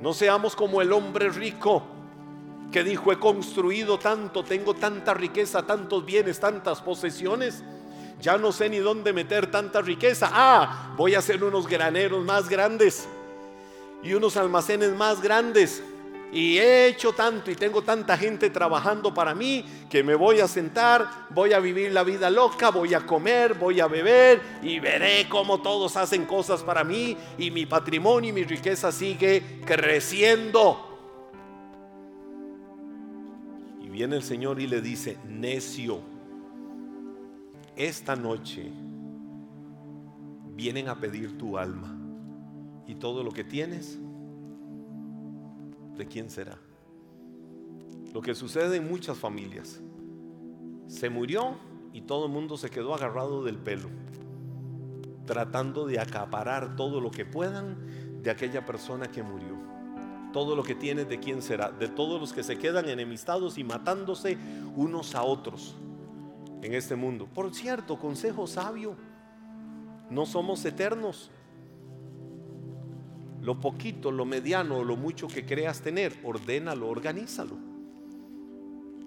[0.00, 1.82] No seamos como el hombre rico
[2.70, 7.64] que dijo, he construido tanto, tengo tanta riqueza, tantos bienes, tantas posesiones.
[8.20, 10.30] Ya no sé ni dónde meter tanta riqueza.
[10.32, 13.08] Ah, voy a hacer unos graneros más grandes
[14.02, 15.82] y unos almacenes más grandes.
[16.30, 20.48] Y he hecho tanto y tengo tanta gente trabajando para mí que me voy a
[20.48, 25.26] sentar, voy a vivir la vida loca, voy a comer, voy a beber y veré
[25.30, 30.84] cómo todos hacen cosas para mí y mi patrimonio y mi riqueza sigue creciendo.
[33.80, 36.02] Y viene el Señor y le dice, necio,
[37.74, 38.70] esta noche
[40.54, 41.97] vienen a pedir tu alma
[42.88, 43.98] y todo lo que tienes
[45.98, 46.58] ¿de quién será?
[48.14, 49.80] Lo que sucede en muchas familias.
[50.86, 51.56] Se murió
[51.92, 53.90] y todo el mundo se quedó agarrado del pelo,
[55.26, 59.58] tratando de acaparar todo lo que puedan de aquella persona que murió.
[60.32, 63.64] Todo lo que tiene de quién será, de todos los que se quedan enemistados y
[63.64, 64.38] matándose
[64.76, 65.74] unos a otros
[66.62, 67.26] en este mundo.
[67.26, 68.94] Por cierto, consejo sabio,
[70.10, 71.30] no somos eternos.
[73.48, 77.56] Lo poquito, lo mediano, lo mucho que creas tener, ordénalo, organízalo.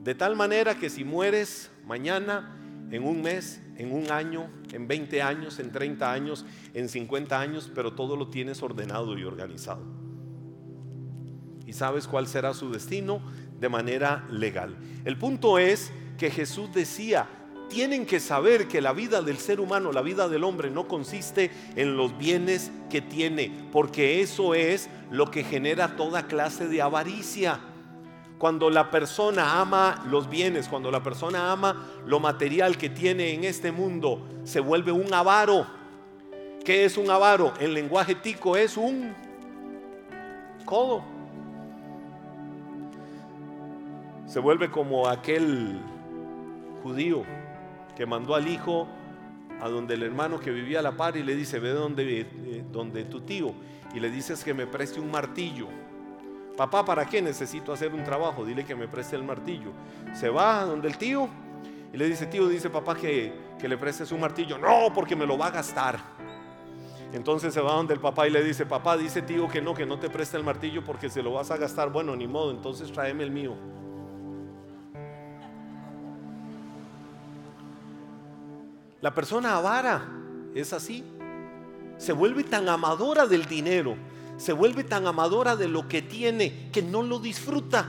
[0.04, 2.58] De tal manera que si mueres mañana,
[2.90, 7.72] en un mes, en un año, en 20 años, en 30 años, en 50 años,
[7.76, 9.84] pero todo lo tienes ordenado y organizado.
[11.68, 13.22] Y sabes cuál será su destino
[13.60, 14.76] de manera legal.
[15.06, 17.30] El punto es que Jesús decía,
[17.72, 21.52] tienen que saber que la vida del ser humano, la vida del hombre no consiste
[21.78, 27.62] en los bienes que tiene, porque eso es lo que genera toda clase de avaricia.
[28.38, 33.46] Cuando la persona ama los bienes, cuando la persona ama lo material que tiene en
[33.46, 35.66] este mundo, se vuelve un avaro.
[36.66, 37.54] ¿Qué es un avaro?
[37.62, 39.16] En lenguaje tico es un
[40.66, 41.04] codo.
[44.28, 45.80] Se vuelve como aquel
[46.84, 47.24] judío
[47.96, 48.88] que mandó al hijo
[49.62, 52.64] a donde el hermano que vivía a la par y le dice, ve donde, eh,
[52.72, 53.54] donde tu tío
[53.94, 55.68] y le dices que me preste un martillo.
[56.58, 58.46] Papá, ¿para qué necesito hacer un trabajo?
[58.46, 59.72] Dile que me preste el martillo.
[60.14, 61.28] Se va a donde el tío
[61.94, 64.58] y le dice, tío, dice papá que, que le prestes un martillo.
[64.58, 66.00] No, porque me lo va a gastar.
[67.14, 69.86] Entonces se va donde el papá y le dice, papá, dice tío que no, que
[69.86, 71.92] no te preste el martillo porque se lo vas a gastar.
[71.92, 73.56] Bueno, ni modo, entonces tráeme el mío.
[79.02, 80.08] La persona avara
[80.54, 81.04] es así.
[81.98, 83.96] Se vuelve tan amadora del dinero,
[84.38, 87.86] se vuelve tan amadora de lo que tiene, que no lo disfruta,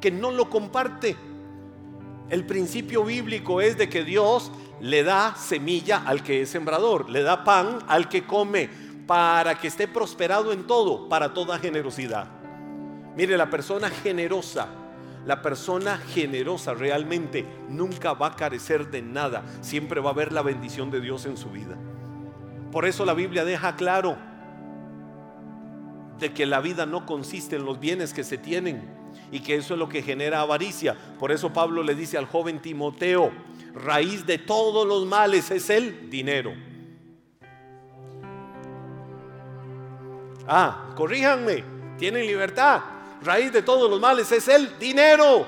[0.00, 1.16] que no lo comparte.
[2.28, 7.22] El principio bíblico es de que Dios le da semilla al que es sembrador, le
[7.22, 8.68] da pan al que come,
[9.06, 12.28] para que esté prosperado en todo, para toda generosidad.
[13.16, 14.68] Mire, la persona generosa
[15.28, 19.44] la persona generosa realmente nunca va a carecer de nada.
[19.60, 21.76] Siempre va a haber la bendición de Dios en su vida.
[22.72, 24.16] Por eso la Biblia deja claro
[26.18, 28.88] de que la vida no consiste en los bienes que se tienen
[29.30, 30.96] y que eso es lo que genera avaricia.
[31.18, 33.30] Por eso Pablo le dice al joven Timoteo,
[33.74, 36.54] raíz de todos los males es el dinero.
[40.46, 41.64] Ah, corríjanme,
[41.98, 45.46] tienen libertad raíz de todos los males es el dinero.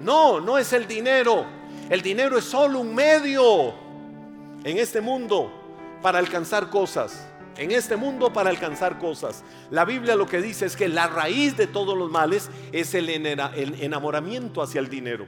[0.00, 1.44] No, no es el dinero.
[1.88, 3.74] El dinero es solo un medio
[4.64, 5.50] en este mundo
[6.02, 7.26] para alcanzar cosas.
[7.56, 9.44] En este mundo para alcanzar cosas.
[9.70, 13.08] La Biblia lo que dice es que la raíz de todos los males es el
[13.10, 15.26] enamoramiento hacia el dinero.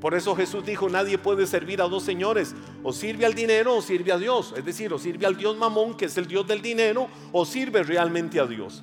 [0.00, 3.82] Por eso Jesús dijo, nadie puede servir a dos señores, o sirve al dinero o
[3.82, 4.52] sirve a Dios.
[4.56, 7.84] Es decir, o sirve al Dios Mamón, que es el Dios del dinero, o sirve
[7.84, 8.82] realmente a Dios.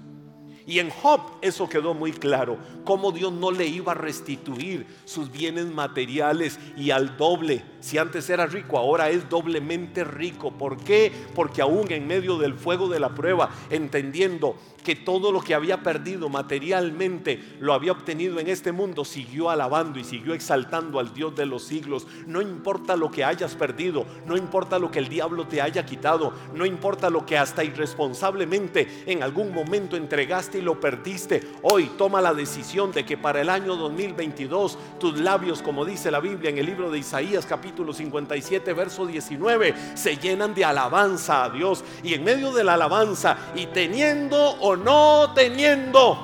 [0.70, 5.32] Y en Job eso quedó muy claro, cómo Dios no le iba a restituir sus
[5.32, 7.64] bienes materiales y al doble.
[7.80, 10.52] Si antes era rico, ahora es doblemente rico.
[10.52, 11.12] ¿Por qué?
[11.34, 15.84] Porque aún en medio del fuego de la prueba, entendiendo que todo lo que había
[15.84, 21.36] perdido materialmente lo había obtenido en este mundo, siguió alabando y siguió exaltando al Dios
[21.36, 22.08] de los siglos.
[22.28, 26.34] No importa lo que hayas perdido, no importa lo que el diablo te haya quitado,
[26.54, 32.22] no importa lo que hasta irresponsablemente en algún momento entregaste y lo perdiste, hoy toma
[32.22, 36.58] la decisión de que para el año 2022 tus labios, como dice la Biblia en
[36.58, 41.84] el libro de Isaías capítulo 57, verso 19, se llenan de alabanza a Dios.
[42.04, 46.18] Y en medio de la alabanza, y teniendo o no teniendo,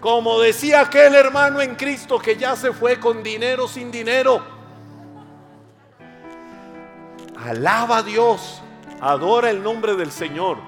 [0.00, 4.42] como decía aquel hermano en Cristo que ya se fue con dinero sin dinero,
[7.36, 8.62] alaba a Dios,
[9.00, 10.58] adora el nombre del Señor,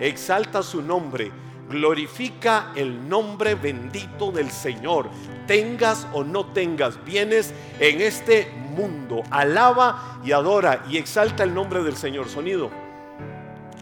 [0.00, 1.30] exalta su nombre,
[1.70, 5.08] glorifica el nombre bendito del Señor.
[5.46, 11.82] Tengas o no tengas bienes en este mundo, alaba y adora y exalta el nombre
[11.82, 12.28] del Señor.
[12.28, 12.70] Sonido.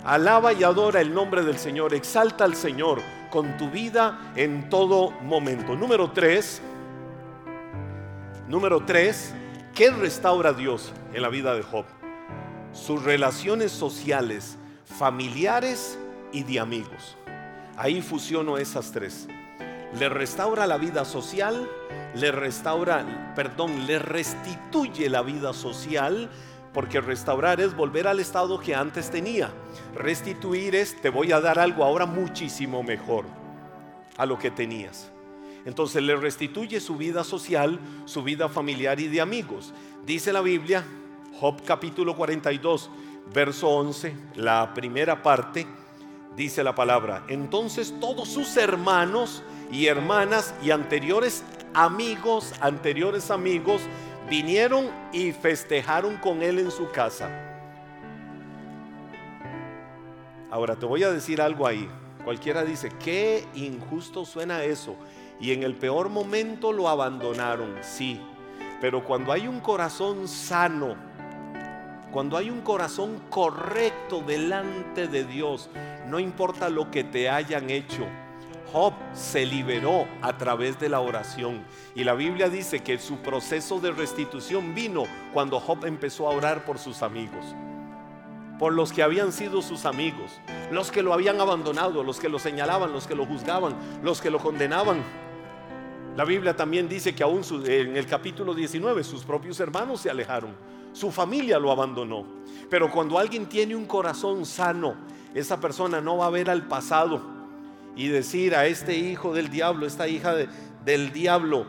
[0.05, 5.11] Alaba y adora el nombre del Señor, exalta al Señor con tu vida en todo
[5.23, 5.75] momento.
[5.75, 6.63] Número tres,
[8.47, 9.35] número tres,
[9.75, 11.85] ¿qué restaura Dios en la vida de Job?
[12.73, 15.99] Sus relaciones sociales, familiares
[16.33, 17.19] y de amigos.
[17.79, 19.29] Ahí fusiono esas tres.
[19.97, 21.71] Le restaura la vida social,
[22.17, 26.29] le restaura, perdón, le restituye la vida social,
[26.75, 29.51] porque restaurar es volver al estado que antes tenía.
[29.95, 33.27] Restituir es, te voy a dar algo ahora muchísimo mejor
[34.17, 35.13] a lo que tenías.
[35.65, 39.73] Entonces le restituye su vida social, su vida familiar y de amigos.
[40.05, 40.85] Dice la Biblia,
[41.39, 42.91] Job capítulo 42,
[43.33, 45.65] verso 11, la primera parte,
[46.39, 47.25] dice la palabra.
[47.29, 51.43] Entonces todos sus hermanos y hermanas y anteriores
[51.75, 53.83] amigos, anteriores amigos,
[54.31, 57.29] vinieron y festejaron con él en su casa.
[60.51, 61.91] Ahora te voy a decir algo ahí.
[62.25, 64.95] Cualquiera dice, qué injusto suena eso.
[65.41, 68.21] Y en el peor momento lo abandonaron, sí.
[68.81, 70.95] Pero cuando hay un corazón sano,
[72.13, 75.69] cuando hay un corazón correcto delante de Dios,
[76.07, 78.07] no importa lo que te hayan hecho,
[78.73, 81.65] Job se liberó a través de la oración.
[81.95, 86.65] Y la Biblia dice que su proceso de restitución vino cuando Job empezó a orar
[86.65, 87.55] por sus amigos.
[88.59, 90.41] Por los que habían sido sus amigos.
[90.71, 94.31] Los que lo habían abandonado, los que lo señalaban, los que lo juzgaban, los que
[94.31, 95.03] lo condenaban.
[96.17, 100.78] La Biblia también dice que aún en el capítulo 19 sus propios hermanos se alejaron.
[100.93, 102.25] Su familia lo abandonó.
[102.71, 104.95] Pero cuando alguien tiene un corazón sano,
[105.35, 107.21] esa persona no va a ver al pasado
[107.97, 110.35] y decir a este hijo del diablo, esta hija
[110.85, 111.67] del diablo,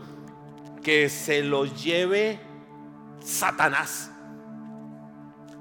[0.84, 2.40] que se lo lleve
[3.22, 4.12] Satanás.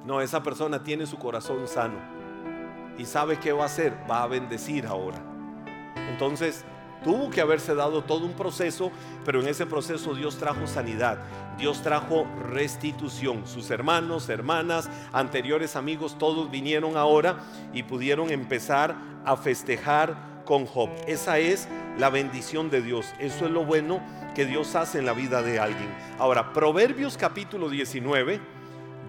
[0.05, 1.99] No, esa persona tiene su corazón sano
[2.97, 5.19] y sabe qué va a hacer, va a bendecir ahora.
[6.11, 6.65] Entonces,
[7.03, 8.91] tuvo que haberse dado todo un proceso,
[9.25, 11.19] pero en ese proceso Dios trajo sanidad,
[11.59, 13.47] Dios trajo restitución.
[13.47, 17.39] Sus hermanos, hermanas, anteriores amigos, todos vinieron ahora
[17.73, 20.89] y pudieron empezar a festejar con Job.
[21.07, 21.69] Esa es
[21.99, 23.13] la bendición de Dios.
[23.19, 24.01] Eso es lo bueno
[24.35, 25.89] que Dios hace en la vida de alguien.
[26.19, 28.41] Ahora, Proverbios capítulo 19,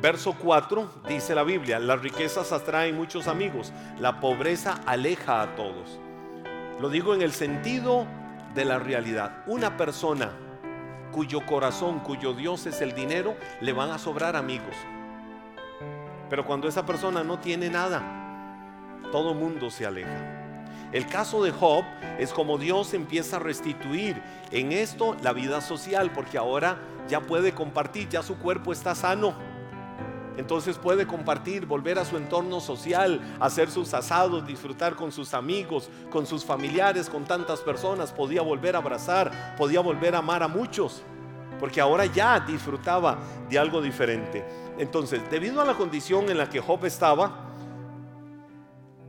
[0.01, 5.99] verso 4, dice la Biblia, las riquezas atraen muchos amigos, la pobreza aleja a todos.
[6.79, 8.07] Lo digo en el sentido
[8.55, 9.43] de la realidad.
[9.47, 10.31] Una persona
[11.11, 14.75] cuyo corazón, cuyo Dios es el dinero, le van a sobrar amigos.
[16.29, 18.01] Pero cuando esa persona no tiene nada,
[19.11, 20.39] todo mundo se aleja.
[20.91, 21.83] El caso de Job
[22.17, 24.21] es como Dios empieza a restituir
[24.51, 29.33] en esto la vida social, porque ahora ya puede compartir, ya su cuerpo está sano.
[30.39, 35.89] Entonces puede compartir, volver a su entorno social, hacer sus asados, disfrutar con sus amigos,
[36.09, 38.13] con sus familiares, con tantas personas.
[38.13, 41.03] Podía volver a abrazar, podía volver a amar a muchos,
[41.59, 43.17] porque ahora ya disfrutaba
[43.49, 44.45] de algo diferente.
[44.77, 47.49] Entonces, debido a la condición en la que Job estaba,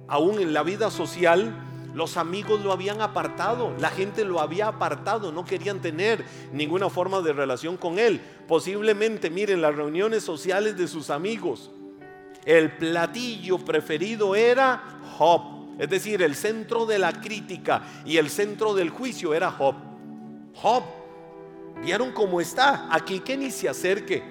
[0.08, 1.54] aún en la vida social,
[1.94, 7.20] los amigos lo habían apartado, la gente lo había apartado, no querían tener ninguna forma
[7.20, 8.20] de relación con él.
[8.46, 11.70] Posiblemente, miren, las reuniones sociales de sus amigos,
[12.44, 15.60] el platillo preferido era Job.
[15.78, 19.74] Es decir, el centro de la crítica y el centro del juicio era Job.
[20.54, 20.82] Job,
[21.82, 22.88] ¿vieron cómo está?
[22.90, 24.22] Aquí que ni se acerque.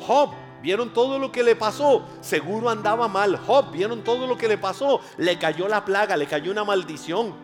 [0.00, 0.30] Job,
[0.62, 2.06] Vieron todo lo que le pasó.
[2.20, 3.36] Seguro andaba mal.
[3.36, 5.00] Job, vieron todo lo que le pasó.
[5.16, 7.34] Le cayó la plaga, le cayó una maldición.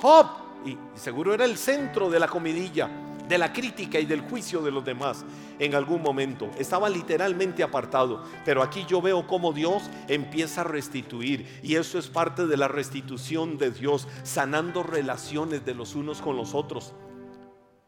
[0.00, 0.26] Job,
[0.64, 2.88] y seguro era el centro de la comidilla,
[3.28, 5.24] de la crítica y del juicio de los demás
[5.58, 6.50] en algún momento.
[6.58, 8.24] Estaba literalmente apartado.
[8.44, 11.60] Pero aquí yo veo cómo Dios empieza a restituir.
[11.62, 16.36] Y eso es parte de la restitución de Dios, sanando relaciones de los unos con
[16.36, 16.94] los otros.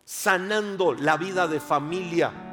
[0.05, 2.50] Sanando la vida de familia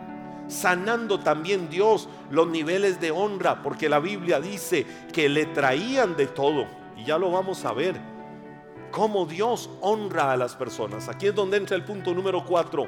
[0.48, 6.28] sanando también Dios los niveles de honra, porque la Biblia dice que le traían de
[6.28, 7.96] todo, y ya lo vamos a ver.
[8.92, 11.08] cómo Dios honra a las personas.
[11.08, 12.88] Aquí es donde entra el punto número cuatro.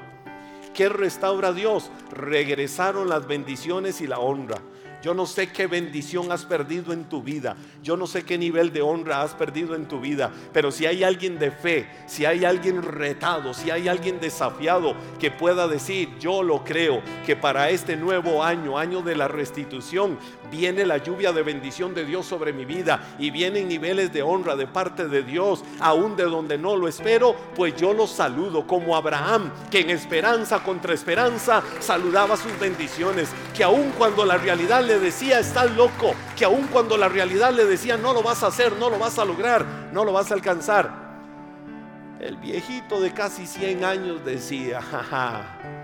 [0.73, 1.91] ¿Qué restaura Dios?
[2.11, 4.57] Regresaron las bendiciones y la honra.
[5.01, 7.55] Yo no sé qué bendición has perdido en tu vida.
[7.81, 10.31] Yo no sé qué nivel de honra has perdido en tu vida.
[10.51, 15.31] Pero si hay alguien de fe, si hay alguien retado, si hay alguien desafiado que
[15.31, 20.17] pueda decir, yo lo creo, que para este nuevo año, año de la restitución,
[20.51, 24.55] viene la lluvia de bendición de Dios sobre mi vida y vienen niveles de honra
[24.55, 28.95] de parte de Dios, aún de donde no lo espero, pues yo lo saludo como
[28.95, 34.99] Abraham, que en esperanza contra esperanza saludaba sus bendiciones, que aún cuando la realidad le
[34.99, 38.73] decía, estás loco, que aún cuando la realidad le decía, no lo vas a hacer,
[38.73, 41.09] no lo vas a lograr, no lo vas a alcanzar,
[42.19, 45.78] el viejito de casi 100 años decía, jaja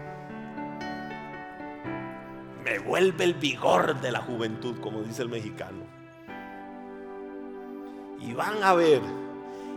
[2.66, 5.84] me vuelve el vigor de la juventud, como dice el mexicano.
[8.20, 9.02] Y van a ver,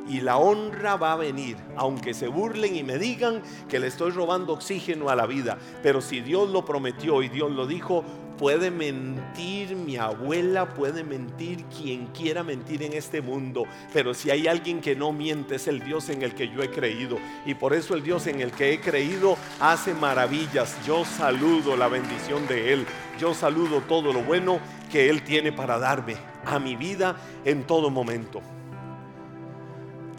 [0.08, 4.10] y la honra va a venir, aunque se burlen y me digan que le estoy
[4.10, 5.58] robando oxígeno a la vida.
[5.82, 8.04] Pero si Dios lo prometió y Dios lo dijo,
[8.38, 14.46] Puede mentir mi abuela, puede mentir quien quiera mentir en este mundo, pero si hay
[14.46, 17.18] alguien que no miente es el Dios en el que yo he creído.
[17.46, 20.76] Y por eso el Dios en el que he creído hace maravillas.
[20.86, 22.86] Yo saludo la bendición de Él.
[23.18, 24.60] Yo saludo todo lo bueno
[24.92, 26.16] que Él tiene para darme
[26.46, 28.40] a mi vida en todo momento.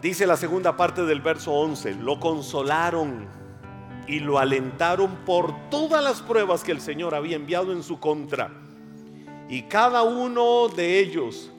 [0.02, 3.39] Dice la segunda parte del verso 11, lo consolaron
[4.10, 8.50] y lo alentaron por todas las pruebas que el Señor había enviado en su contra.
[9.48, 11.52] Y cada uno de ellos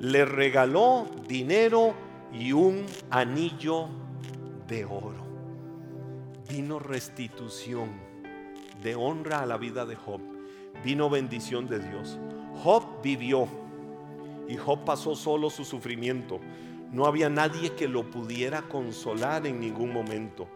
[0.00, 1.92] le regaló dinero
[2.32, 3.88] y un anillo
[4.66, 5.26] de oro.
[6.48, 7.90] Vino restitución
[8.82, 10.22] de honra a la vida de Job.
[10.82, 12.18] Vino bendición de Dios.
[12.64, 13.46] Job vivió
[14.48, 16.40] y Job pasó solo su sufrimiento.
[16.92, 20.48] No había nadie que lo pudiera consolar en ningún momento.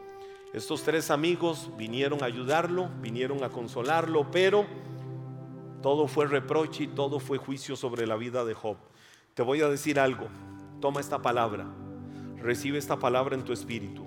[0.55, 4.65] Estos tres amigos vinieron a ayudarlo, vinieron a consolarlo, pero
[5.83, 8.77] todo fue reproche y todo fue juicio sobre la vida de Job.
[9.35, 10.29] Te voy a decir algo,
[10.81, 11.67] toma esta palabra,
[12.41, 14.05] recibe esta palabra en tu espíritu.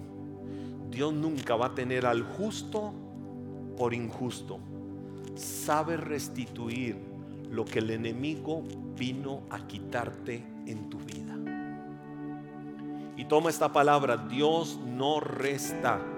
[0.89, 2.93] Dios nunca va a tener al justo
[3.75, 4.57] por injusto.
[5.35, 6.95] Sabe restituir
[7.51, 8.63] lo que el enemigo
[8.95, 11.35] vino a quitarte en tu vida.
[13.17, 16.13] Y toma esta palabra, Dios no resta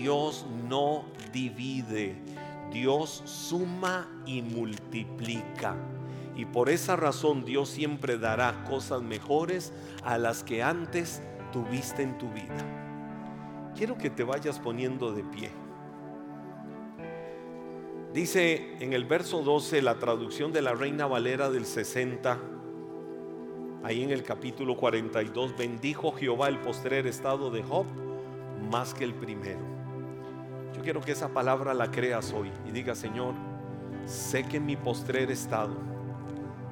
[0.00, 2.14] Dios no divide,
[2.72, 5.74] Dios suma y multiplica.
[6.36, 9.72] Y por esa razón Dios siempre dará cosas mejores
[10.04, 11.20] a las que antes
[11.52, 13.72] tuviste en tu vida.
[13.76, 15.50] Quiero que te vayas poniendo de pie.
[18.14, 22.38] Dice en el verso 12 la traducción de la Reina Valera del 60,
[23.82, 27.86] ahí en el capítulo 42, bendijo Jehová el postrer estado de Job
[28.70, 29.77] más que el primero.
[30.74, 33.34] Yo quiero que esa palabra la creas hoy y diga, Señor,
[34.06, 35.76] sé que mi postrer estado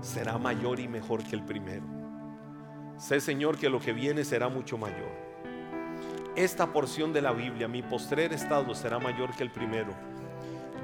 [0.01, 1.85] será mayor y mejor que el primero.
[2.99, 5.27] Sé, Señor, que lo que viene será mucho mayor.
[6.35, 9.93] Esta porción de la Biblia, mi postrer estado será mayor que el primero.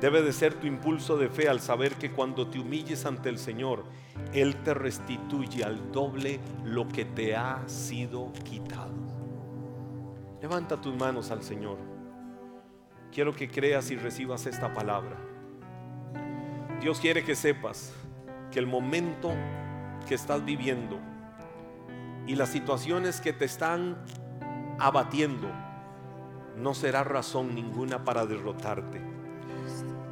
[0.00, 3.38] Debe de ser tu impulso de fe al saber que cuando te humilles ante el
[3.38, 3.84] Señor,
[4.32, 8.92] Él te restituye al doble lo que te ha sido quitado.
[10.40, 11.91] Levanta tus manos al Señor.
[13.12, 15.18] Quiero que creas y recibas esta palabra.
[16.80, 17.92] Dios quiere que sepas
[18.50, 19.32] que el momento
[20.08, 20.98] que estás viviendo
[22.26, 23.98] y las situaciones que te están
[24.78, 25.48] abatiendo
[26.56, 29.00] no será razón ninguna para derrotarte.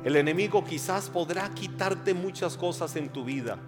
[0.04, 3.58] El enemigo quizás podrá quitarte muchas cosas en tu vida,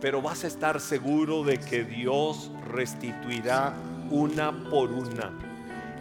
[0.00, 3.74] pero vas a estar seguro de que Dios restituirá
[4.10, 5.32] una por una.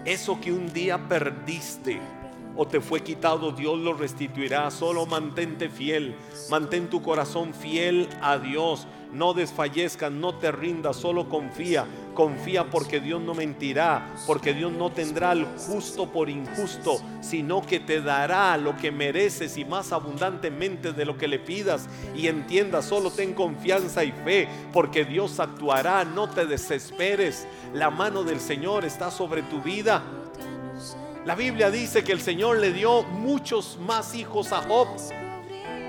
[0.05, 1.99] Eso que un día perdiste,
[2.55, 4.69] o te fue quitado, Dios lo restituirá.
[4.71, 6.15] Solo mantente fiel,
[6.49, 8.87] mantén tu corazón fiel a Dios.
[9.11, 11.85] No desfallezcas, no te rindas, solo confía.
[12.15, 17.79] Confía porque Dios no mentirá, porque Dios no tendrá al justo por injusto, sino que
[17.79, 21.87] te dará lo que mereces y más abundantemente de lo que le pidas.
[22.15, 27.47] Y entienda, solo ten confianza y fe, porque Dios actuará, no te desesperes.
[27.73, 30.03] La mano del Señor está sobre tu vida.
[31.25, 34.89] La Biblia dice que el Señor le dio muchos más hijos a Job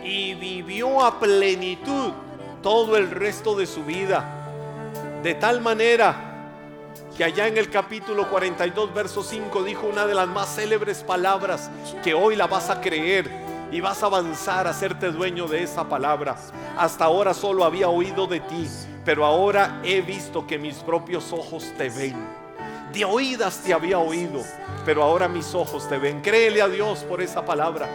[0.04, 2.12] y vivió a plenitud
[2.62, 4.24] todo el resto de su vida.
[5.24, 6.52] De tal manera
[7.16, 11.68] que allá en el capítulo 42, verso 5 dijo una de las más célebres palabras
[12.04, 13.28] que hoy la vas a creer
[13.72, 16.36] y vas a avanzar a hacerte dueño de esa palabra.
[16.78, 18.68] Hasta ahora solo había oído de ti,
[19.04, 22.43] pero ahora he visto que mis propios ojos te ven.
[22.94, 24.40] De oídas te había oído,
[24.84, 26.20] pero ahora mis ojos te ven.
[26.20, 27.88] Créele a Dios por esa palabra.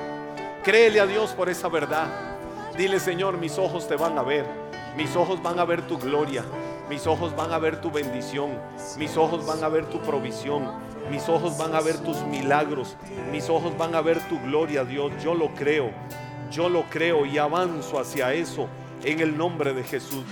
[0.62, 2.08] Créele a Dios por esa verdad.
[2.78, 4.45] Dile, Señor, mis ojos te van a ver.
[4.97, 6.43] Mis ojos van a ver tu gloria.
[6.89, 8.60] Mis ojos van a ver tu bendición.
[8.97, 10.70] Mis ojos van a ver tu provisión.
[11.10, 12.97] Mis ojos van a ver tus milagros.
[13.32, 15.14] Mis ojos van a ver tu gloria, Dios.
[15.24, 15.91] Yo lo creo.
[16.52, 18.68] Yo lo creo y avanzo hacia eso
[19.06, 20.26] en el nombre de Jesús.